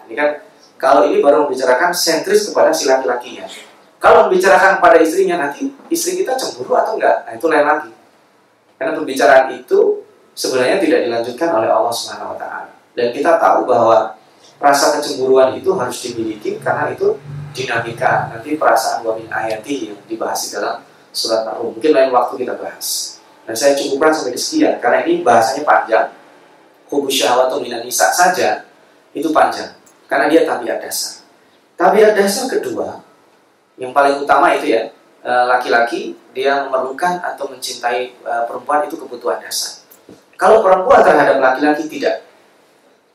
Ini 0.07 0.13
kan 0.15 0.44
kalau 0.85 1.09
ini 1.09 1.17
baru 1.17 1.49
membicarakan 1.49 1.89
sentris 1.89 2.45
kepada 2.45 2.69
si 2.69 2.85
laki-lakinya. 2.85 3.49
Kalau 3.97 4.29
membicarakan 4.29 4.77
pada 4.77 5.01
istrinya 5.01 5.41
nanti 5.41 5.73
istri 5.89 6.21
kita 6.21 6.37
cemburu 6.37 6.77
atau 6.77 6.93
enggak, 6.93 7.25
nah 7.25 7.33
itu 7.33 7.49
lain 7.49 7.65
lagi. 7.65 7.89
Karena 8.77 8.93
pembicaraan 8.93 9.49
itu 9.57 10.05
sebenarnya 10.37 10.77
tidak 10.77 11.09
dilanjutkan 11.09 11.49
oleh 11.57 11.73
Allah 11.73 11.89
Subhanahu 11.89 12.29
wa 12.29 12.37
taala. 12.37 12.69
Dan 12.93 13.09
kita 13.09 13.41
tahu 13.41 13.65
bahwa 13.65 14.13
rasa 14.61 15.01
kecemburuan 15.01 15.57
itu 15.57 15.73
harus 15.73 15.97
dimiliki 16.05 16.61
karena 16.61 16.93
itu 16.93 17.17
dinamika 17.57 18.29
nanti 18.29 18.53
perasaan 18.53 19.01
wa 19.01 19.17
min 19.17 19.25
ayati 19.25 19.89
yang 19.89 19.97
dibahas 20.05 20.37
di 20.37 20.49
dalam 20.53 20.85
surat 21.09 21.49
Ar-Rum. 21.49 21.81
Mungkin 21.81 21.91
lain 21.97 22.13
waktu 22.13 22.45
kita 22.45 22.61
bahas. 22.61 23.17
Dan 23.41 23.57
saya 23.57 23.73
cukupkan 23.73 24.13
sampai 24.13 24.37
di 24.37 24.41
sekian 24.41 24.77
karena 24.77 25.01
ini 25.01 25.25
bahasanya 25.25 25.65
panjang. 25.65 26.07
Hubus 26.93 27.17
syahwat 27.17 27.49
atau 27.49 27.57
minan 27.57 27.81
saja 27.89 28.69
itu 29.17 29.33
panjang 29.33 29.74
karena 30.05 30.25
dia 30.29 30.41
tabiat 30.45 30.81
dasar. 30.81 31.25
Tabiat 31.75 32.15
dasar 32.15 32.47
kedua 32.47 33.03
yang 33.75 33.91
paling 33.91 34.23
utama 34.23 34.55
itu 34.55 34.71
ya 34.71 34.87
e, 35.19 35.31
laki-laki 35.51 36.15
dia 36.31 36.63
memerlukan 36.67 37.19
atau 37.19 37.51
mencintai 37.51 38.15
e, 38.15 38.33
perempuan 38.47 38.87
itu 38.87 38.95
kebutuhan 38.95 39.43
dasar. 39.43 39.83
Kalau 40.35 40.59
perempuan 40.63 41.03
terhadap 41.03 41.39
laki-laki 41.39 41.87
tidak, 41.87 42.27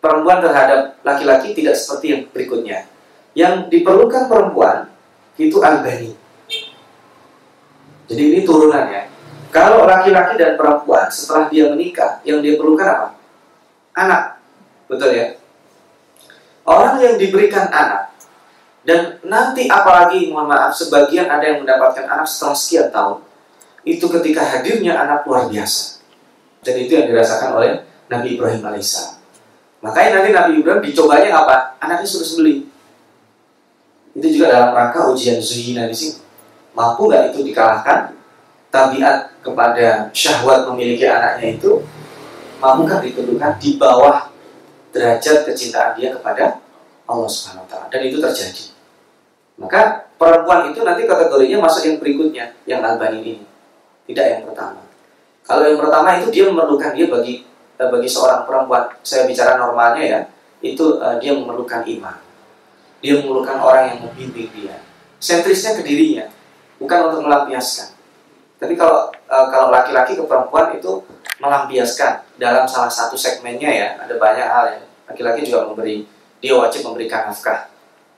perempuan 0.00 0.40
terhadap 0.40 0.96
laki-laki 1.04 1.52
tidak 1.52 1.76
seperti 1.76 2.06
yang 2.16 2.22
berikutnya. 2.32 2.88
Yang 3.36 3.70
diperlukan 3.70 4.26
perempuan 4.26 4.90
itu 5.38 5.56
albani. 5.62 6.16
Jadi 8.10 8.22
ini 8.26 8.40
turunan 8.42 8.90
ya. 8.90 9.06
Kalau 9.54 9.86
laki-laki 9.86 10.34
dan 10.38 10.58
perempuan 10.58 11.06
setelah 11.10 11.46
dia 11.46 11.70
menikah, 11.70 12.18
yang 12.26 12.42
dia 12.42 12.58
perlukan 12.58 12.86
apa? 12.86 13.08
Anak. 13.94 14.22
Betul 14.90 15.14
ya? 15.14 15.26
Orang 16.70 17.02
yang 17.02 17.18
diberikan 17.18 17.66
anak. 17.66 18.14
Dan 18.86 19.18
nanti 19.26 19.66
apalagi 19.66 20.30
mohon 20.30 20.46
maaf 20.46 20.70
sebagian 20.70 21.26
ada 21.26 21.42
yang 21.42 21.66
mendapatkan 21.66 22.06
anak 22.06 22.24
setelah 22.24 22.56
sekian 22.56 22.88
tahun 22.88 23.20
itu 23.84 24.06
ketika 24.08 24.40
hadirnya 24.40 24.96
anak 24.96 25.26
luar 25.26 25.50
biasa. 25.50 26.00
Dan 26.62 26.74
itu 26.80 26.96
yang 26.96 27.10
dirasakan 27.10 27.58
oleh 27.58 27.82
Nabi 28.08 28.38
Ibrahim 28.38 28.62
alaihissalam. 28.64 29.20
Makanya 29.84 30.10
nanti 30.20 30.30
Nabi 30.32 30.52
Ibrahim 30.62 30.82
dicobanya 30.84 31.44
apa? 31.44 31.76
Anaknya 31.82 32.06
suruh 32.08 32.24
sembeli 32.24 32.70
itu 34.10 34.26
juga 34.36 34.50
dalam 34.50 34.70
rangka 34.74 35.06
ujian 35.10 35.38
zuhina 35.38 35.86
di 35.86 35.94
sini. 35.94 36.18
Mampu 36.74 37.06
nggak 37.10 37.34
itu 37.34 37.46
dikalahkan? 37.46 38.14
Tabiat 38.70 39.42
kepada 39.42 40.06
syahwat 40.14 40.70
memiliki 40.70 41.02
anaknya 41.02 41.58
itu 41.58 41.82
mampukah 42.62 43.02
ditentukan 43.02 43.58
di 43.58 43.74
bawah 43.74 44.30
derajat 44.94 45.42
kecintaan 45.42 45.98
dia 45.98 46.14
kepada 46.14 46.59
Allah 47.10 47.26
Subhanahu 47.26 47.66
taala 47.66 47.90
dan 47.90 48.00
itu 48.06 48.22
terjadi. 48.22 48.70
Maka 49.60 50.08
perempuan 50.16 50.72
itu 50.72 50.80
nanti 50.80 51.04
kategorinya 51.04 51.60
masuk 51.60 51.82
yang 51.84 51.96
berikutnya, 52.00 52.44
yang 52.64 52.80
albani 52.80 53.20
ini. 53.20 53.44
Tidak 54.08 54.26
yang 54.26 54.42
pertama. 54.48 54.80
Kalau 55.44 55.68
yang 55.68 55.76
pertama 55.76 56.16
itu 56.16 56.32
dia 56.32 56.44
memerlukan 56.48 56.96
dia 56.96 57.06
bagi 57.10 57.44
eh, 57.76 57.88
bagi 57.90 58.08
seorang 58.08 58.48
perempuan, 58.48 58.88
saya 59.04 59.28
bicara 59.28 59.60
normalnya 59.60 60.04
ya, 60.06 60.20
itu 60.64 61.00
uh, 61.00 61.20
dia 61.20 61.36
memerlukan 61.36 61.84
iman. 61.84 62.16
Dia 63.00 63.20
memerlukan 63.20 63.56
orang 63.60 63.84
yang 63.92 63.98
membimbing 64.04 64.48
dia. 64.52 64.76
Sentrisnya 65.20 65.76
ke 65.76 65.84
dirinya, 65.84 66.28
bukan 66.80 67.12
untuk 67.12 67.20
melampiaskan. 67.28 67.92
Tapi 68.60 68.76
kalau 68.76 69.08
uh, 69.28 69.46
kalau 69.48 69.72
laki-laki 69.72 70.16
ke 70.16 70.24
perempuan 70.24 70.76
itu 70.76 71.00
melampiaskan 71.40 72.24
dalam 72.36 72.68
salah 72.68 72.92
satu 72.92 73.16
segmennya 73.16 73.68
ya, 73.68 73.88
ada 74.00 74.14
banyak 74.16 74.46
hal 74.46 74.64
ya. 74.76 74.80
Laki-laki 75.08 75.48
juga 75.48 75.68
memberi 75.68 76.04
dia 76.40 76.56
wajib 76.56 76.88
memberikan 76.88 77.28
nafkah. 77.28 77.68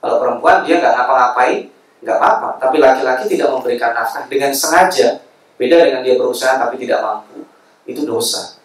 Kalau 0.02 0.18
perempuan 0.18 0.62
dia 0.66 0.78
nggak 0.78 0.94
ngapa-ngapain, 0.94 1.70
nggak 2.02 2.16
apa-apa. 2.18 2.48
Tapi 2.58 2.76
laki-laki 2.78 3.24
tidak 3.30 3.50
memberikan 3.54 3.94
nafkah 3.94 4.26
dengan 4.26 4.50
sengaja, 4.50 5.22
beda 5.58 5.76
dengan 5.90 6.02
dia 6.02 6.14
berusaha 6.18 6.58
tapi 6.58 6.78
tidak 6.78 7.02
mampu, 7.02 7.46
itu 7.87 8.02
dosa. 8.06 8.58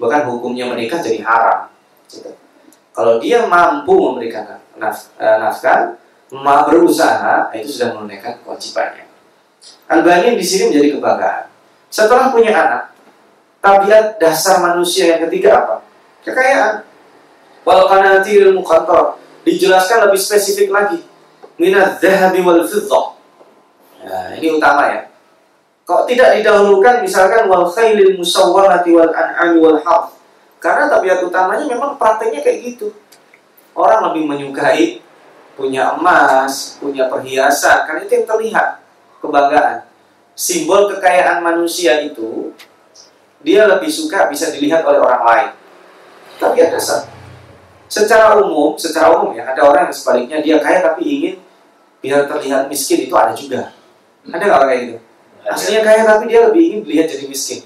Bahkan 0.00 0.28
hukumnya 0.28 0.68
menikah 0.68 1.00
jadi 1.00 1.24
haram. 1.24 1.72
Gitu. 2.08 2.32
Kalau 2.96 3.20
dia 3.20 3.44
mampu 3.44 3.92
memberikan 3.92 4.60
eh, 4.80 5.36
nafkah, 5.40 5.96
berusaha, 6.68 7.52
itu 7.52 7.68
sudah 7.76 7.96
menunaikan 7.96 8.40
kewajibannya. 8.40 9.04
Albani 9.86 10.36
di 10.36 10.44
sini 10.44 10.72
menjadi 10.72 10.96
kebanggaan. 10.96 11.44
Setelah 11.92 12.32
punya 12.32 12.52
anak, 12.52 12.82
tabiat 13.60 14.18
dasar 14.18 14.62
manusia 14.62 15.16
yang 15.16 15.20
ketiga 15.28 15.64
apa? 15.64 15.76
Kekayaan 16.26 16.85
wal 17.66 17.90
qanatiril 17.90 18.54
muqantar 18.54 19.18
dijelaskan 19.42 20.06
lebih 20.06 20.20
spesifik 20.22 20.70
lagi. 20.70 21.02
Minat 21.58 21.98
zahabi 21.98 22.46
wal 22.46 22.62
fiddah. 22.62 23.18
Nah 24.06 24.38
ini 24.38 24.54
utama 24.54 24.86
ya. 24.86 25.10
Kok 25.82 26.06
tidak 26.06 26.38
didahulukan 26.38 27.02
misalkan 27.02 27.50
wal 27.50 27.66
khailil 27.66 28.14
musawwamati 28.14 28.94
wal 28.94 29.10
an'ami 29.10 29.58
wal 29.58 29.78
harf? 29.82 30.14
Karena 30.62 30.86
tabiat 30.86 31.26
utamanya 31.26 31.66
memang 31.66 31.98
prakteknya 31.98 32.40
kayak 32.46 32.74
gitu. 32.74 32.94
Orang 33.74 34.10
lebih 34.10 34.24
menyukai 34.24 35.02
punya 35.58 35.98
emas 35.98 36.78
punya 36.78 37.10
perhiasan. 37.10 37.86
Karena 37.86 38.06
itu 38.06 38.12
yang 38.22 38.26
terlihat 38.30 38.68
kebanggaan. 39.18 39.86
Simbol 40.36 40.92
kekayaan 40.92 41.40
manusia 41.40 41.98
itu 42.04 42.52
dia 43.40 43.64
lebih 43.64 43.88
suka 43.88 44.28
bisa 44.28 44.52
dilihat 44.52 44.84
oleh 44.84 45.00
orang 45.00 45.22
lain. 45.24 45.48
Tapi 46.36 46.60
ada 46.60 46.76
dasar 46.76 47.15
Secara 47.86 48.38
umum, 48.42 48.74
secara 48.74 49.14
umum 49.14 49.30
ya, 49.34 49.46
ada 49.46 49.62
orang 49.62 49.88
yang 49.88 49.94
sebaliknya 49.94 50.38
dia 50.42 50.56
kaya 50.58 50.82
tapi 50.82 51.02
ingin 51.06 51.34
biar 52.02 52.26
terlihat 52.26 52.66
miskin 52.66 53.06
itu 53.06 53.14
ada 53.14 53.32
juga. 53.32 53.70
Ada 54.26 54.42
nggak 54.42 54.60
kayak 54.66 54.80
gitu? 54.82 54.96
Aslinya 55.46 55.82
kaya 55.86 56.02
tapi 56.02 56.24
dia 56.26 56.40
lebih 56.50 56.62
ingin 56.66 56.80
dilihat 56.82 57.06
jadi 57.14 57.24
miskin. 57.30 57.60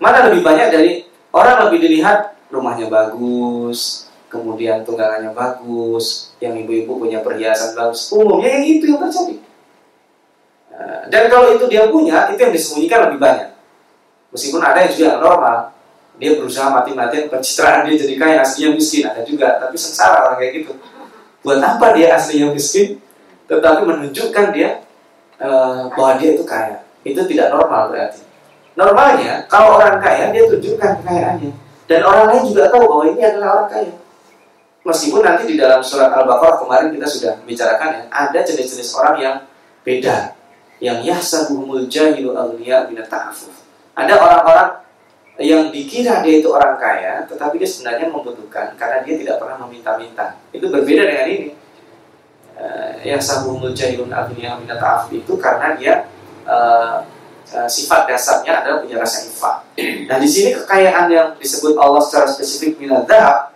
Mana 0.00 0.32
lebih 0.32 0.40
banyak 0.40 0.68
dari 0.72 0.92
orang 1.34 1.68
lebih 1.68 1.84
dilihat 1.84 2.32
rumahnya 2.48 2.88
bagus, 2.88 4.08
kemudian 4.32 4.86
tunggangannya 4.86 5.34
bagus, 5.34 6.32
yang 6.40 6.56
ibu-ibu 6.56 6.96
punya 6.96 7.20
perhiasan 7.20 7.76
bagus. 7.76 8.08
Umumnya 8.14 8.48
yang 8.56 8.64
itu 8.64 8.84
yang 8.88 9.00
terjadi. 9.04 9.36
Nah, 10.74 11.02
dan 11.10 11.22
kalau 11.28 11.54
itu 11.54 11.64
dia 11.68 11.86
punya, 11.90 12.30
itu 12.32 12.40
yang 12.40 12.54
disembunyikan 12.54 13.00
lebih 13.10 13.18
banyak. 13.20 13.50
Meskipun 14.34 14.62
ada 14.62 14.78
yang 14.82 14.90
juga 14.90 15.10
normal, 15.22 15.58
dia 16.14 16.38
berusaha 16.38 16.70
mati-matian 16.70 17.26
pencitraan 17.26 17.90
dia 17.90 17.94
jadi 17.98 18.14
kaya 18.14 18.36
aslinya 18.46 18.70
miskin. 18.78 19.02
Ada 19.10 19.22
juga 19.26 19.58
tapi 19.58 19.74
sengsara 19.74 20.30
orang 20.30 20.38
kayak 20.38 20.52
gitu. 20.62 20.72
Buat 21.42 21.58
apa 21.60 21.86
dia 21.92 22.14
aslinya 22.14 22.54
miskin? 22.54 23.02
Tetapi 23.50 23.82
menunjukkan 23.82 24.46
dia 24.54 24.80
e, 25.36 25.48
bahwa 25.90 26.12
dia 26.16 26.38
itu 26.38 26.44
kaya. 26.46 26.86
Itu 27.02 27.26
tidak 27.26 27.50
normal 27.50 27.90
berarti. 27.90 28.22
Normalnya 28.78 29.44
kalau 29.50 29.78
orang 29.78 29.98
kaya 29.98 30.30
dia 30.30 30.46
tunjukkan 30.46 31.02
kekayaannya. 31.02 31.50
Dan 31.84 32.00
orang 32.00 32.24
lain 32.32 32.42
juga 32.48 32.72
tahu 32.72 32.84
bahwa 32.88 33.04
ini 33.10 33.20
adalah 33.20 33.48
orang 33.60 33.68
kaya. 33.68 33.94
Meskipun 34.84 35.22
nanti 35.24 35.48
di 35.48 35.56
dalam 35.56 35.80
surat 35.80 36.12
al-baqarah 36.12 36.60
kemarin 36.60 36.92
kita 36.92 37.08
sudah 37.08 37.32
membicarakan 37.40 37.88
ya 37.88 38.02
ada 38.12 38.38
jenis-jenis 38.44 38.90
orang 38.94 39.16
yang 39.16 39.36
beda. 39.82 40.36
Yang 40.78 40.98
yahsabuhumul 41.08 41.88
jahilu 41.88 42.36
awliya 42.36 42.84
binat 42.86 43.08
ta'afuf. 43.08 43.64
Ada 43.96 44.14
orang-orang 44.20 44.83
yang 45.42 45.74
dikira 45.74 46.22
dia 46.22 46.38
itu 46.38 46.46
orang 46.46 46.78
kaya, 46.78 47.26
tetapi 47.26 47.58
dia 47.58 47.66
sebenarnya 47.66 48.06
membutuhkan 48.06 48.78
karena 48.78 49.02
dia 49.02 49.18
tidak 49.18 49.42
pernah 49.42 49.58
meminta-minta. 49.66 50.38
Itu 50.54 50.70
berbeda 50.70 51.02
dengan 51.10 51.26
ini. 51.26 51.50
Uh, 52.54 53.02
yang 53.02 53.18
sabumul 53.18 53.74
jahilun 53.74 54.14
adunia 54.14 54.54
minat 54.54 54.78
itu 55.10 55.34
karena 55.42 55.74
dia 55.74 56.06
uh, 56.46 57.02
uh, 57.50 57.66
sifat 57.66 58.06
dasarnya 58.06 58.62
adalah 58.62 58.78
punya 58.78 59.02
rasa 59.02 59.26
infak. 59.26 59.66
Nah 60.06 60.22
di 60.22 60.28
sini 60.30 60.54
kekayaan 60.54 61.10
yang 61.10 61.28
disebut 61.34 61.74
Allah 61.74 61.98
secara 61.98 62.30
spesifik 62.30 62.78
minat 62.78 63.10
dahab, 63.10 63.50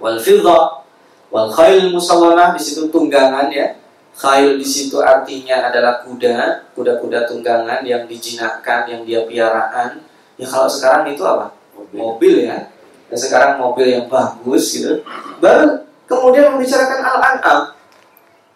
wal 0.00 0.16
fiddah, 0.16 0.80
wal 1.28 1.52
khail 1.52 1.92
musawwamah 1.92 2.56
di 2.56 2.62
situ 2.64 2.88
tunggangan 2.88 3.52
ya. 3.52 3.76
Khail 4.16 4.56
di 4.56 4.64
situ 4.64 4.96
artinya 5.04 5.68
adalah 5.68 6.00
kuda, 6.00 6.72
kuda-kuda 6.72 7.28
tunggangan 7.28 7.84
yang 7.84 8.08
dijinakkan, 8.08 8.88
yang 8.88 9.04
dia 9.04 9.28
piaraan 9.28 10.00
Ya 10.36 10.46
kalau 10.48 10.68
sekarang 10.68 11.08
itu 11.12 11.24
apa? 11.24 11.56
Mobil, 11.76 11.96
Mobil 11.96 12.34
ya. 12.48 12.68
dan 13.06 13.18
sekarang 13.18 13.50
mobil 13.60 13.86
yang 13.88 14.04
bagus 14.10 14.76
gitu. 14.76 15.00
Baru 15.40 15.84
kemudian 16.04 16.52
membicarakan 16.56 17.00
al-an'am. 17.00 17.60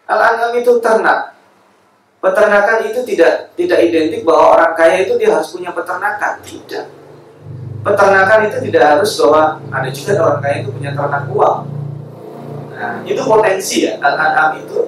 Al-an'am 0.05 0.53
itu 0.57 0.73
ternak. 0.83 1.37
Peternakan 2.21 2.85
itu 2.85 3.01
tidak 3.09 3.57
tidak 3.57 3.79
identik 3.81 4.21
bahwa 4.29 4.61
orang 4.61 4.73
kaya 4.77 5.09
itu 5.09 5.17
dia 5.17 5.33
harus 5.33 5.49
punya 5.57 5.73
peternakan, 5.73 6.37
tidak. 6.45 6.93
Peternakan 7.81 8.41
itu 8.53 8.59
tidak 8.69 8.85
harus 8.85 9.11
bahwa 9.17 9.57
ada 9.73 9.89
juga 9.89 10.13
orang 10.21 10.41
kaya 10.45 10.57
itu 10.61 10.71
punya 10.77 10.93
ternak 10.93 11.25
uang. 11.33 11.59
Nah, 12.77 12.95
itu 13.09 13.21
potensi 13.25 13.89
ya. 13.89 13.97
Al-an'am 14.05 14.61
itu 14.61 14.79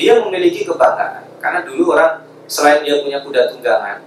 dia 0.00 0.16
memiliki 0.24 0.64
kebanggaan. 0.64 1.28
Karena 1.44 1.60
dulu 1.66 1.92
orang 1.92 2.24
selain 2.48 2.80
dia 2.80 3.04
punya 3.04 3.20
kuda 3.20 3.52
tunggangan, 3.52 4.00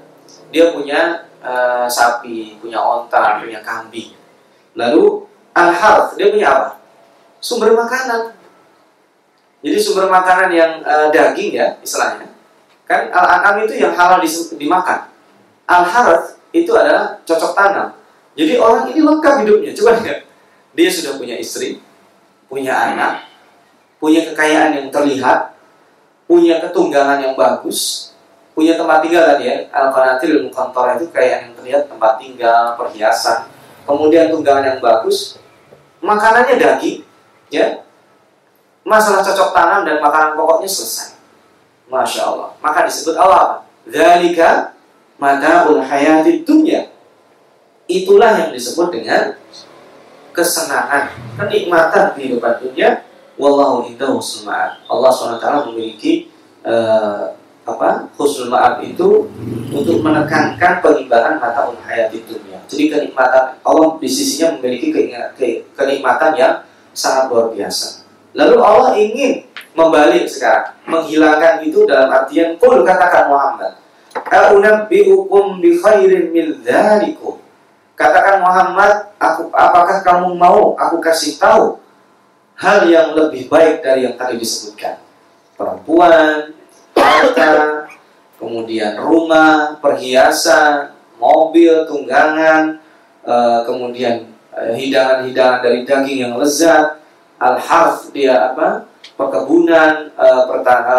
dia 0.50 0.74
punya 0.74 1.30
uh, 1.42 1.89
sapi, 1.89 2.58
punya 2.62 2.80
onta, 2.80 3.42
punya 3.42 3.60
kambing. 3.66 4.14
Lalu 4.78 5.26
al-harth, 5.52 6.16
dia 6.16 6.32
punya 6.32 6.48
apa? 6.48 6.70
Sumber 7.42 7.74
makanan. 7.76 8.38
Jadi 9.62 9.78
sumber 9.78 10.10
makanan 10.10 10.50
yang 10.54 10.72
uh, 10.82 11.14
daging 11.14 11.54
ya, 11.54 11.78
istilahnya 11.86 12.32
Kan 12.89 13.08
al-an'am 13.14 13.62
itu 13.64 13.78
yang 13.78 13.94
halal 13.94 14.20
dimakan. 14.58 15.08
Al-harth 15.70 16.36
itu 16.52 16.72
adalah 16.76 17.20
cocok 17.24 17.52
tanam. 17.56 17.96
Jadi 18.36 18.60
orang 18.60 18.92
ini 18.92 19.00
lengkap 19.00 19.44
hidupnya. 19.44 19.72
Coba 19.76 20.00
lihat. 20.04 20.28
Dia 20.72 20.88
sudah 20.88 21.20
punya 21.20 21.36
istri, 21.36 21.84
punya 22.48 22.72
anak, 22.72 23.28
punya 24.00 24.24
kekayaan 24.32 24.76
yang 24.76 24.88
terlihat, 24.88 25.52
punya 26.28 26.64
ketunggangan 26.64 27.20
yang 27.20 27.36
bagus, 27.36 28.11
punya 28.62 28.78
tempat 28.78 29.01
tinggal 29.01 29.24
tadi 29.26 29.43
ya. 29.49 29.57
Al-qanatil 29.74 30.53
kantor 30.53 31.01
itu 31.01 31.09
kekayaan 31.09 31.49
yang 31.49 31.53
terlihat 31.57 31.84
tempat 31.89 32.22
tinggal, 32.22 32.78
perhiasan, 32.78 33.49
kemudian 33.89 34.30
tunggangan 34.30 34.64
yang 34.70 34.78
bagus, 34.78 35.41
makanannya 35.97 36.62
daging, 36.62 37.01
ya. 37.49 37.82
Masalah 38.86 39.26
cocok 39.26 39.49
tanam 39.49 39.82
dan 39.82 39.97
makanan 39.97 40.38
pokoknya 40.38 40.70
selesai. 40.70 41.18
Masya 41.89 42.22
Allah. 42.30 42.49
Maka 42.62 42.86
disebut 42.86 43.18
Allah 43.18 43.66
Zalika 43.86 44.78
mada'ul 45.18 45.82
hayati 45.82 46.45
dunya. 46.45 46.89
Itulah 47.89 48.45
yang 48.45 48.51
disebut 48.53 48.93
dengan 48.93 49.38
kesenangan, 50.32 51.12
kenikmatan 51.36 52.14
kehidupan 52.14 52.62
dunia. 52.62 53.05
Wallahu 53.41 53.89
indahu 53.89 54.22
Allah 54.86 55.12
SWT 55.12 55.45
memiliki 55.70 56.30
uh, 56.62 57.41
apa 57.62 58.09
husnul 58.18 58.49
ma'ab 58.49 58.82
itu 58.82 59.30
untuk 59.70 60.01
menekankan 60.01 60.82
pengibaran 60.82 61.38
mata 61.38 61.70
hayati 61.86 62.26
dunia. 62.26 62.57
Jadi 62.66 62.89
kenikmatan 62.89 63.62
Allah 63.62 63.89
di 64.01 64.09
sisinya 64.09 64.57
memiliki 64.57 64.89
kenikmatan 65.78 66.32
yang 66.34 66.53
sangat 66.91 67.30
luar 67.30 67.53
biasa. 67.53 68.01
Lalu 68.34 68.55
Allah 68.64 68.91
ingin 68.97 69.45
membalik 69.76 70.28
sekarang, 70.28 70.76
menghilangkan 70.88 71.64
itu 71.64 71.84
dalam 71.88 72.09
artian 72.12 72.57
kul 72.57 72.84
katakan 72.84 73.30
Muhammad. 73.32 73.78
A'unabbi'ukum 74.12 75.64
bi 75.64 75.80
khairin 75.80 76.32
min 76.36 76.59
dzalikum. 76.64 77.39
Katakan 77.95 78.41
Muhammad, 78.41 79.14
aku 79.22 79.53
apakah 79.53 80.01
kamu 80.01 80.34
mau 80.36 80.74
aku 80.74 80.97
kasih 80.97 81.38
tahu 81.38 81.78
hal 82.57 82.88
yang 82.89 83.14
lebih 83.14 83.45
baik 83.47 83.86
dari 83.86 84.09
yang 84.09 84.18
tadi 84.18 84.41
disebutkan? 84.41 84.97
Perempuan, 85.55 86.55
harta, 87.02 87.52
kemudian 88.38 89.02
rumah, 89.02 89.82
perhiasan, 89.82 90.93
mobil, 91.18 91.89
tunggangan, 91.89 92.78
eh, 93.26 93.60
kemudian 93.66 94.30
eh, 94.54 94.74
hidangan-hidangan 94.78 95.60
dari 95.66 95.80
daging 95.82 96.20
yang 96.30 96.34
lezat, 96.38 97.02
al-harf 97.41 98.14
dia 98.14 98.54
apa? 98.54 98.91
perkebunan, 99.22 100.10
uh, 100.18 100.49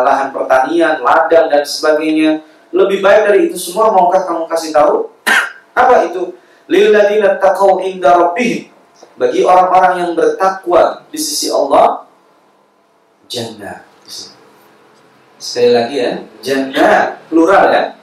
lahan 0.06 0.30
pertanian, 0.30 1.02
ladang 1.02 1.50
dan 1.50 1.66
sebagainya. 1.66 2.46
Lebih 2.70 3.02
baik 3.02 3.22
dari 3.26 3.40
itu 3.50 3.58
semua 3.58 3.90
maukah 3.90 4.22
kamu 4.22 4.46
kasih 4.46 4.70
tahu? 4.70 5.10
Apa 5.80 6.06
itu? 6.06 6.38
Lilladzina 6.70 7.36
taqaw 7.42 7.82
inda. 7.82 8.32
Bagi 9.18 9.44
orang-orang 9.44 9.94
yang 10.06 10.10
bertakwa 10.14 11.04
di 11.10 11.18
sisi 11.18 11.50
Allah, 11.52 12.06
jannah. 13.26 13.91
Sekali 15.42 15.74
lagi 15.74 15.94
ya, 15.98 16.12
jannah 16.38 17.18
plural 17.26 17.74
ya. 17.74 17.98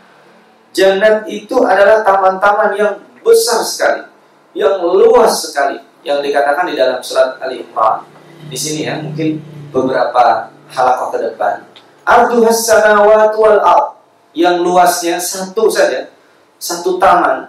Jannat 0.75 1.23
itu 1.31 1.55
adalah 1.63 2.03
taman-taman 2.03 2.75
yang 2.75 2.99
besar 3.23 3.63
sekali, 3.63 4.03
yang 4.51 4.83
luas 4.83 5.47
sekali, 5.47 5.79
yang 6.03 6.19
dikatakan 6.19 6.67
di 6.67 6.75
dalam 6.75 6.99
surat 6.99 7.39
Ali 7.39 7.63
Imran. 7.63 8.03
Di 8.51 8.59
sini 8.59 8.91
ya, 8.91 8.99
mungkin 8.99 9.39
beberapa 9.71 10.51
halakoh 10.67 11.15
ke 11.15 11.31
depan. 11.31 11.63
Arduhas 12.03 12.67
samawati 12.67 13.39
wal 13.39 13.63
ard 13.63 13.95
yang 14.35 14.59
luasnya 14.59 15.15
satu 15.15 15.71
saja, 15.71 16.11
satu 16.59 16.99
taman. 16.99 17.47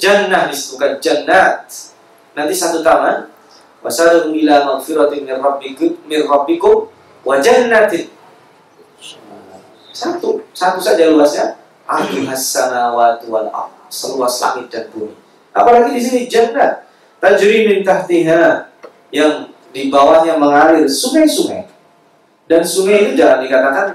Jannah 0.00 0.48
disebutkan 0.48 0.96
jannat. 0.96 1.68
Nanti 2.32 2.56
satu 2.56 2.80
taman. 2.80 3.28
Wasarum 3.84 4.32
ila 4.32 4.80
jannatin. 7.44 8.15
Satu, 9.96 10.44
satu 10.52 10.76
saja 10.76 11.08
luasnya. 11.08 11.56
Arduhas 11.88 12.52
samawati 12.52 13.32
wal. 13.32 13.48
Seluas 13.88 14.36
langit 14.44 14.68
dan 14.68 14.84
bumi. 14.92 15.16
Apalagi 15.56 15.96
di 15.96 16.02
sini 16.04 16.20
jannat. 16.28 16.84
Tajri 17.16 17.64
min 17.64 17.80
tahtiha 17.80 18.68
yang 19.08 19.48
di 19.72 19.88
bawahnya 19.88 20.36
mengalir 20.36 20.84
sungai-sungai. 20.84 21.64
Dan 22.44 22.60
sungai 22.60 23.08
itu 23.08 23.12
jangan 23.16 23.40
dikatakan 23.40 23.88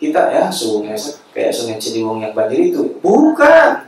kita 0.00 0.32
ya 0.32 0.48
sungai 0.48 0.96
kayak 1.36 1.52
sungai 1.52 1.76
Ciliwung 1.76 2.24
yang 2.24 2.32
banjir 2.32 2.72
itu. 2.72 2.96
Bukan. 3.04 3.84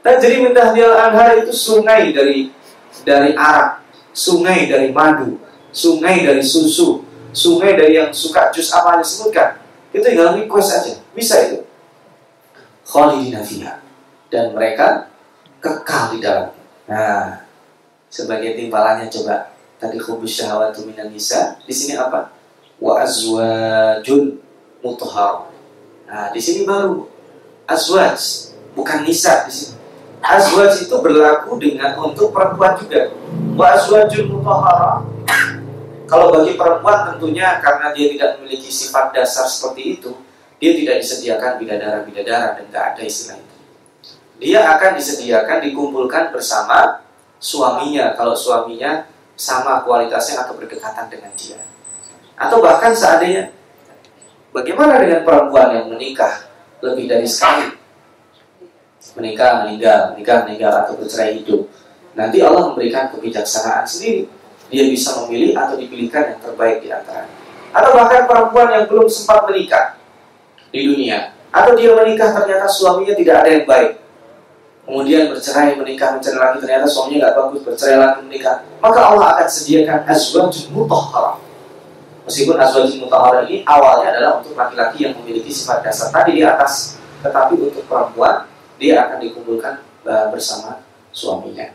Dan 0.00 0.14
jadi 0.16 0.40
minta 0.40 0.72
dia 0.72 0.88
anhar 0.88 1.36
itu 1.36 1.52
sungai 1.52 2.16
dari 2.16 2.48
dari 3.04 3.36
arak, 3.36 3.84
sungai 4.16 4.64
dari 4.64 4.88
madu, 4.88 5.36
sungai 5.68 6.24
dari 6.24 6.40
susu, 6.40 7.04
sungai 7.36 7.76
dari 7.76 8.00
yang 8.00 8.08
suka 8.08 8.48
jus 8.48 8.72
apa 8.72 8.96
yang 8.96 9.02
disebutkan. 9.04 9.67
Itu 9.92 10.04
tinggal 10.04 10.36
request 10.36 10.70
aja. 10.74 10.92
Bisa 11.16 11.34
itu. 11.48 11.58
Khalidina 12.84 13.40
fiha. 13.40 13.80
Dan 14.28 14.52
mereka 14.52 15.08
kekal 15.60 16.16
di 16.16 16.18
dalam. 16.20 16.52
Nah, 16.88 17.48
sebagai 18.08 18.56
timbalannya 18.56 19.12
coba 19.12 19.52
tadi 19.78 20.00
khubus 20.00 20.40
syahwatu 20.40 20.88
minan 20.88 21.12
nisa 21.12 21.60
di 21.62 21.72
sini 21.72 21.94
apa 21.94 22.34
wa 22.80 22.98
azwajun 23.04 24.40
mutahhar 24.82 25.52
nah 26.08 26.32
di 26.32 26.40
sini 26.40 26.64
baru 26.64 27.06
azwaj 27.68 28.50
bukan 28.72 29.04
nisa 29.06 29.46
di 29.46 29.52
sini 29.54 29.76
azwaj 30.24 30.82
itu 30.82 30.96
berlaku 30.98 31.60
dengan 31.60 31.94
untuk 32.00 32.34
perempuan 32.34 32.74
juga 32.80 33.14
wa 33.54 33.66
azwajun 33.76 34.26
mutahhar 34.34 35.04
kalau 36.08 36.32
bagi 36.32 36.56
perempuan 36.56 37.12
tentunya 37.14 37.60
karena 37.60 37.92
dia 37.92 38.06
tidak 38.16 38.30
memiliki 38.40 38.72
sifat 38.72 39.12
dasar 39.12 39.44
seperti 39.44 40.00
itu 40.00 40.10
dia 40.58 40.74
tidak 40.74 41.04
disediakan 41.04 41.60
bidadara-bidadara 41.60 42.58
dan 42.58 42.64
tidak 42.66 42.84
ada 42.96 43.02
istilah 43.04 43.36
itu 43.38 43.56
dia 44.38 44.60
akan 44.78 44.90
disediakan 44.94 45.58
dikumpulkan 45.66 46.30
bersama 46.30 47.02
suaminya 47.42 48.14
kalau 48.14 48.34
suaminya 48.34 49.06
sama 49.38 49.86
kualitasnya 49.86 50.46
atau 50.46 50.58
berdekatan 50.58 51.06
dengan 51.06 51.30
dia. 51.38 51.62
Atau 52.34 52.58
bahkan 52.58 52.90
seandainya 52.94 53.54
bagaimana 54.50 54.98
dengan 54.98 55.22
perempuan 55.22 55.74
yang 55.74 55.86
menikah 55.90 56.50
lebih 56.82 57.10
dari 57.10 57.26
sekali? 57.26 57.74
Menikah, 59.18 59.66
meninggal, 59.66 60.14
menikah, 60.14 60.46
meninggal 60.46 60.72
atau 60.86 60.94
bercerai 60.98 61.42
hidup. 61.42 61.66
Nanti 62.14 62.42
Allah 62.42 62.70
memberikan 62.70 63.10
kebijaksanaan 63.14 63.86
sendiri. 63.86 64.30
Dia 64.68 64.84
bisa 64.92 65.24
memilih 65.24 65.56
atau 65.56 65.80
dipilihkan 65.80 66.36
yang 66.36 66.40
terbaik 66.44 66.84
di 66.84 66.92
antara. 66.92 67.24
Atau 67.72 67.96
bahkan 67.96 68.28
perempuan 68.28 68.68
yang 68.72 68.84
belum 68.88 69.08
sempat 69.08 69.48
menikah 69.48 69.96
di 70.68 70.80
dunia. 70.84 71.32
Atau 71.48 71.72
dia 71.76 71.96
menikah 71.96 72.36
ternyata 72.36 72.68
suaminya 72.68 73.16
tidak 73.16 73.34
ada 73.44 73.50
yang 73.50 73.64
baik. 73.64 73.92
Kemudian 74.88 75.28
bercerai 75.28 75.76
menikah 75.76 76.16
bercerai 76.16 76.40
lagi 76.40 76.56
ternyata 76.64 76.88
suaminya 76.88 77.28
nggak 77.28 77.34
bagus 77.36 77.60
bercerai 77.64 77.96
lagi 78.00 78.20
menikah. 78.24 78.56
Maka 78.80 79.00
Allah 79.04 79.26
akan 79.36 79.48
sediakan 79.48 79.98
azwajun 80.08 80.72
mutahharah. 80.72 81.36
Meskipun 82.24 82.56
azwajun 82.56 82.96
mutahharah 83.04 83.44
ini 83.48 83.64
awalnya 83.68 84.16
adalah 84.16 84.30
untuk 84.40 84.56
laki-laki 84.56 85.08
yang 85.08 85.12
memiliki 85.20 85.52
sifat 85.52 85.84
dasar 85.84 86.08
tadi 86.08 86.40
di 86.40 86.42
atas 86.44 86.96
tetapi 87.20 87.60
untuk 87.60 87.84
perempuan 87.84 88.48
dia 88.80 89.04
akan 89.04 89.18
dikumpulkan 89.20 89.74
uh, 90.08 90.32
bersama 90.32 90.80
suaminya. 91.12 91.68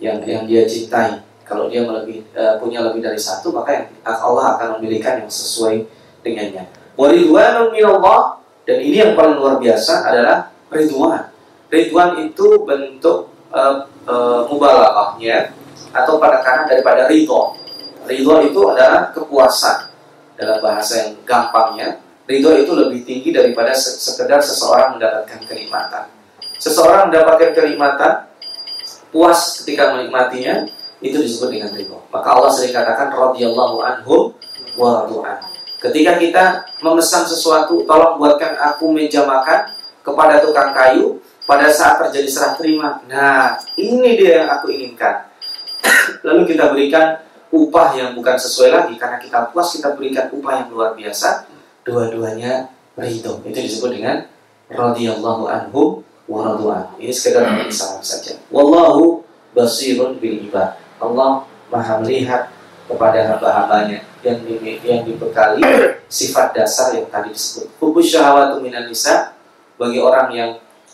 Yang 0.00 0.16
yang 0.28 0.44
dia 0.44 0.62
cintai 0.68 1.29
kalau 1.50 1.66
dia 1.66 1.82
melebih, 1.82 2.22
uh, 2.38 2.54
punya 2.62 2.86
lebih 2.86 3.02
dari 3.02 3.18
satu 3.18 3.50
maka 3.50 3.74
yang, 3.74 3.86
Allah 4.06 4.54
akan 4.54 4.78
memilihkan 4.78 5.26
yang 5.26 5.30
sesuai 5.30 5.82
dengannya 6.22 6.70
waridwanun 6.94 7.74
minallah 7.74 8.38
dan 8.62 8.78
ini 8.78 9.02
yang 9.02 9.12
paling 9.18 9.34
luar 9.34 9.58
biasa 9.58 10.06
adalah 10.06 10.54
ridwan 10.70 11.30
Ridwan 11.70 12.18
itu 12.26 12.66
bentuk 12.66 13.30
uh, 13.54 13.86
uh, 14.02 14.42
mubalaghahnya 14.50 15.54
atau 15.94 16.18
penekanan 16.18 16.66
daripada 16.66 17.06
ridho. 17.06 17.54
Ridho 18.10 18.34
itu 18.42 18.60
adalah 18.66 19.14
kepuasan 19.14 19.86
dalam 20.34 20.58
bahasa 20.58 21.06
yang 21.06 21.10
gampangnya. 21.22 22.02
Ridho 22.26 22.50
itu 22.58 22.74
lebih 22.74 23.06
tinggi 23.06 23.30
daripada 23.30 23.70
sekedar 23.78 24.42
seseorang 24.42 24.98
mendapatkan 24.98 25.46
kenikmatan. 25.46 26.10
Seseorang 26.58 27.10
mendapatkan 27.10 27.54
kenikmatan, 27.54 28.26
puas 29.14 29.62
ketika 29.62 29.94
menikmatinya, 29.94 30.66
itu 31.00 31.16
disebut 31.16 31.48
dengan 31.48 31.72
ridho. 31.72 31.98
Maka 32.12 32.28
Allah 32.36 32.52
sering 32.52 32.76
katakan 32.76 33.08
radhiyallahu 33.12 33.76
anhum 33.80 34.36
wa 34.76 35.02
radu'an. 35.02 35.40
Ketika 35.80 36.20
kita 36.20 36.44
memesan 36.84 37.24
sesuatu, 37.24 37.88
tolong 37.88 38.20
buatkan 38.20 38.52
aku 38.60 38.92
meja 38.92 39.24
makan 39.24 39.72
kepada 40.04 40.44
tukang 40.44 40.76
kayu 40.76 41.16
pada 41.48 41.72
saat 41.72 41.96
terjadi 42.04 42.28
serah 42.28 42.52
terima. 42.60 43.00
Nah, 43.08 43.56
ini 43.80 44.20
dia 44.20 44.44
yang 44.44 44.48
aku 44.52 44.68
inginkan. 44.68 45.24
Lalu 46.26 46.52
kita 46.52 46.68
berikan 46.68 47.24
upah 47.48 47.96
yang 47.96 48.12
bukan 48.12 48.36
sesuai 48.36 48.70
lagi 48.70 48.94
karena 49.00 49.16
kita 49.16 49.48
puas 49.50 49.72
kita 49.72 49.96
berikan 49.96 50.28
upah 50.28 50.64
yang 50.64 50.68
luar 50.68 50.92
biasa. 50.92 51.48
Dua-duanya 51.80 52.68
ridho. 53.00 53.40
Itu 53.48 53.58
disebut 53.58 53.96
dengan 53.96 54.28
radhiyallahu 54.68 55.48
anhum 55.48 56.04
wa 56.28 56.38
radu'an. 56.44 56.92
Ini 57.00 57.08
sekedar 57.08 57.48
misalnya 57.56 58.04
saja. 58.04 58.36
Wallahu 58.52 59.24
basirun 59.56 60.20
bil 60.20 60.44
ibad. 60.44 60.89
Allah 61.00 61.48
maha 61.72 61.98
melihat 62.04 62.52
kepada 62.86 63.24
hamba-hambanya 63.34 64.04
yang 64.20 64.38
di, 64.44 64.78
yang 64.84 65.02
dibekali 65.06 65.62
sifat 66.10 66.52
dasar 66.52 66.92
yang 66.92 67.08
tadi 67.08 67.32
disebut. 67.32 67.72
Hubus 67.80 68.12
syahwatu 68.12 68.60
minan 68.60 68.86
nisa 68.86 69.32
bagi 69.80 69.96
orang 69.96 70.28
yang 70.34 70.50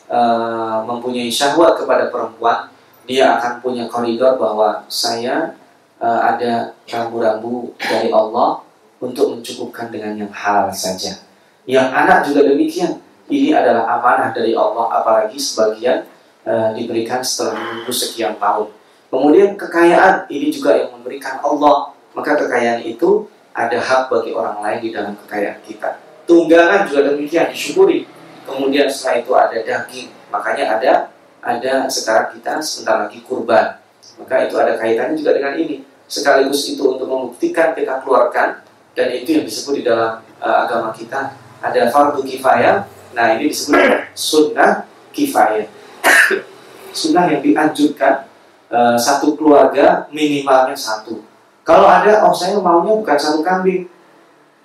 uh, 0.07 0.85
mempunyai 0.87 1.27
syahwat 1.27 1.83
kepada 1.83 2.13
perempuan, 2.13 2.71
dia 3.07 3.35
akan 3.39 3.59
punya 3.59 3.91
koridor 3.91 4.39
bahwa 4.39 4.87
saya 4.87 5.59
uh, 5.99 6.21
ada 6.23 6.77
rambu-rambu 6.87 7.75
dari 7.79 8.15
Allah 8.15 8.63
untuk 9.03 9.37
mencukupkan 9.37 9.91
dengan 9.91 10.27
yang 10.27 10.33
halal 10.33 10.71
saja. 10.71 11.19
Yang 11.67 11.89
anak 11.91 12.19
juga 12.31 12.41
demikian. 12.47 13.03
Ini 13.27 13.59
adalah 13.59 13.99
amanah 13.99 14.31
dari 14.31 14.55
Allah, 14.55 15.03
apalagi 15.03 15.35
sebagian 15.35 16.07
uh, 16.47 16.71
diberikan 16.79 17.19
setelah 17.27 17.59
menunggu 17.59 17.91
sekian 17.91 18.39
tahun. 18.39 18.71
Kemudian 19.17 19.57
kekayaan 19.57 20.29
ini 20.29 20.53
juga 20.53 20.77
yang 20.77 20.93
memberikan 20.93 21.41
Allah. 21.41 21.97
Maka 22.13 22.37
kekayaan 22.37 22.85
itu 22.85 23.25
ada 23.57 23.81
hak 23.81 24.13
bagi 24.13 24.37
orang 24.37 24.61
lain 24.61 24.79
di 24.85 24.91
dalam 24.93 25.17
kekayaan 25.25 25.65
kita. 25.65 25.97
Tunggangan 26.29 26.85
juga 26.85 27.09
demikian 27.09 27.49
disyukuri. 27.49 28.05
Kemudian 28.45 28.93
setelah 28.93 29.17
itu 29.17 29.33
ada 29.33 29.57
daging. 29.65 30.09
Makanya 30.29 30.65
ada 30.77 30.93
ada 31.41 31.89
sekarang 31.89 32.37
kita 32.37 32.61
sebentar 32.61 33.09
lagi 33.09 33.25
kurban. 33.25 33.81
Maka 34.21 34.45
itu 34.45 34.55
ada 34.61 34.77
kaitannya 34.77 35.17
juga 35.17 35.33
dengan 35.33 35.57
ini. 35.57 35.81
Sekaligus 36.05 36.69
itu 36.69 36.85
untuk 36.85 37.09
membuktikan 37.09 37.73
kita 37.73 38.05
keluarkan 38.05 38.61
dan 38.93 39.09
itu 39.17 39.41
yang 39.41 39.45
disebut 39.49 39.81
di 39.81 39.83
dalam 39.89 40.21
uh, 40.45 40.69
agama 40.69 40.93
kita 40.93 41.33
ada 41.65 41.89
fardu 41.89 42.21
kifayah. 42.21 42.85
Nah 43.17 43.27
ini 43.41 43.49
disebut 43.49 44.13
sunnah 44.13 44.85
kifayah. 45.17 45.65
sunnah 47.01 47.33
yang 47.33 47.41
dianjurkan 47.41 48.26
Eh, 48.67 48.99
satu 48.99 49.39
keluarga 49.39 50.11
minimalnya 50.11 50.75
satu. 50.75 51.23
Kalau 51.63 51.87
ada, 51.87 52.27
oh 52.27 52.35
saya 52.35 52.59
maunya 52.59 52.99
bukan 52.99 53.15
satu 53.15 53.39
kambing, 53.39 53.87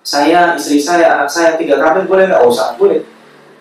saya, 0.01 0.57
istri 0.57 0.81
saya, 0.81 1.21
anak 1.21 1.29
saya 1.29 1.53
tiga 1.53 1.77
kambing 1.77 2.09
boleh 2.09 2.25
nggak? 2.25 2.41
Oh 2.41 2.49
sangat 2.49 2.81
boleh. 2.81 3.05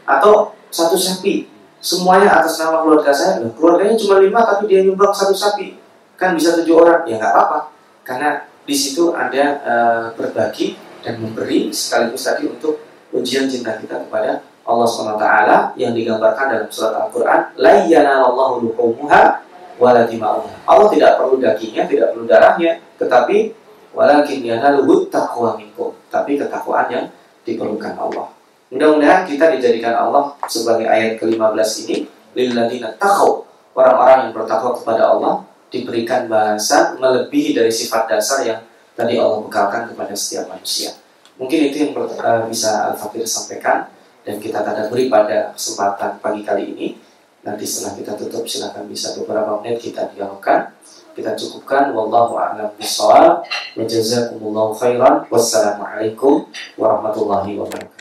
Atau 0.09 0.57
satu 0.73 0.97
sapi, 0.97 1.45
semuanya 1.85 2.41
atas 2.41 2.57
nama 2.57 2.81
keluarga 2.81 3.13
saya. 3.13 3.45
Nah, 3.45 3.53
keluarganya 3.53 4.01
cuma 4.01 4.17
lima 4.17 4.41
tapi 4.49 4.65
dia 4.65 4.81
nyumbang 4.81 5.13
satu 5.13 5.37
sapi, 5.37 5.77
kan 6.17 6.33
bisa 6.33 6.57
tujuh 6.57 6.73
orang, 6.73 7.05
ya 7.05 7.21
nggak 7.21 7.33
apa-apa. 7.37 7.59
Karena 8.01 8.49
di 8.65 8.73
situ 8.73 9.13
ada 9.13 9.45
uh, 9.61 10.05
berbagi 10.17 10.81
dan 11.05 11.21
memberi 11.21 11.69
sekaligus 11.69 12.25
tadi 12.25 12.49
untuk 12.49 12.81
ujian 13.13 13.45
cinta 13.45 13.77
kita 13.77 14.09
kepada 14.09 14.41
Allah 14.65 14.89
SWT 14.89 15.27
yang 15.77 15.93
digambarkan 15.93 16.47
dalam 16.49 16.69
surat 16.73 16.97
Al-Quran 16.97 17.41
la 17.61 17.75
yanallahu 17.85 18.69
luhumuha 18.69 19.50
walakin 19.81 20.21
Allah 20.21 20.87
tidak 20.93 21.17
perlu 21.17 21.41
dagingnya, 21.41 21.89
tidak 21.89 22.13
perlu 22.13 22.29
darahnya, 22.29 22.79
tetapi 23.01 23.57
walakin 23.97 24.45
yanaluhu 24.45 25.09
taqwa 25.09 25.57
minkum. 25.57 25.97
Tapi 26.13 26.37
ketakwaan 26.37 26.87
yang 26.93 27.07
diperlukan 27.49 27.97
Allah. 27.97 28.29
Mudah-mudahan 28.71 29.27
kita 29.27 29.51
dijadikan 29.57 29.97
Allah 29.97 30.37
sebagai 30.47 30.87
ayat 30.87 31.19
ke-15 31.19 31.71
ini 31.89 31.97
lilladzina 32.37 32.95
taqaw. 33.01 33.43
Orang-orang 33.75 34.29
yang 34.29 34.33
bertakwa 34.37 34.77
kepada 34.77 35.11
Allah 35.11 35.43
diberikan 35.73 36.31
bahasa 36.31 36.95
melebihi 36.99 37.57
dari 37.57 37.73
sifat 37.73 38.07
dasar 38.07 38.47
yang 38.47 38.61
tadi 38.95 39.17
Allah 39.17 39.41
bekalkan 39.43 39.91
kepada 39.91 40.13
setiap 40.15 40.51
manusia. 40.51 40.95
Mungkin 41.41 41.73
itu 41.73 41.89
yang 41.89 41.91
eh, 41.97 42.43
bisa 42.47 42.93
Al-Fakir 42.93 43.25
sampaikan 43.25 43.89
dan 44.23 44.37
kita 44.37 44.61
beri 44.93 45.09
pada 45.09 45.57
kesempatan 45.57 46.21
pagi 46.21 46.45
kali 46.45 46.65
ini. 46.77 46.89
Nanti 47.41 47.65
setelah 47.65 47.97
kita 47.97 48.13
tutup 48.21 48.45
silahkan 48.45 48.85
bisa 48.85 49.17
beberapa 49.17 49.61
menit 49.61 49.81
kita 49.81 50.13
dialogkan. 50.13 50.77
Kita 51.17 51.33
cukupkan. 51.37 51.93
Wallahu 51.97 52.37
a'lam 52.37 52.73
bishawab. 52.77 53.45
Wa 53.49 53.85
jazakumullahu 53.85 54.77
khairan. 54.77 55.25
Wassalamualaikum 55.33 56.49
warahmatullahi 56.77 57.57
wabarakatuh. 57.57 58.00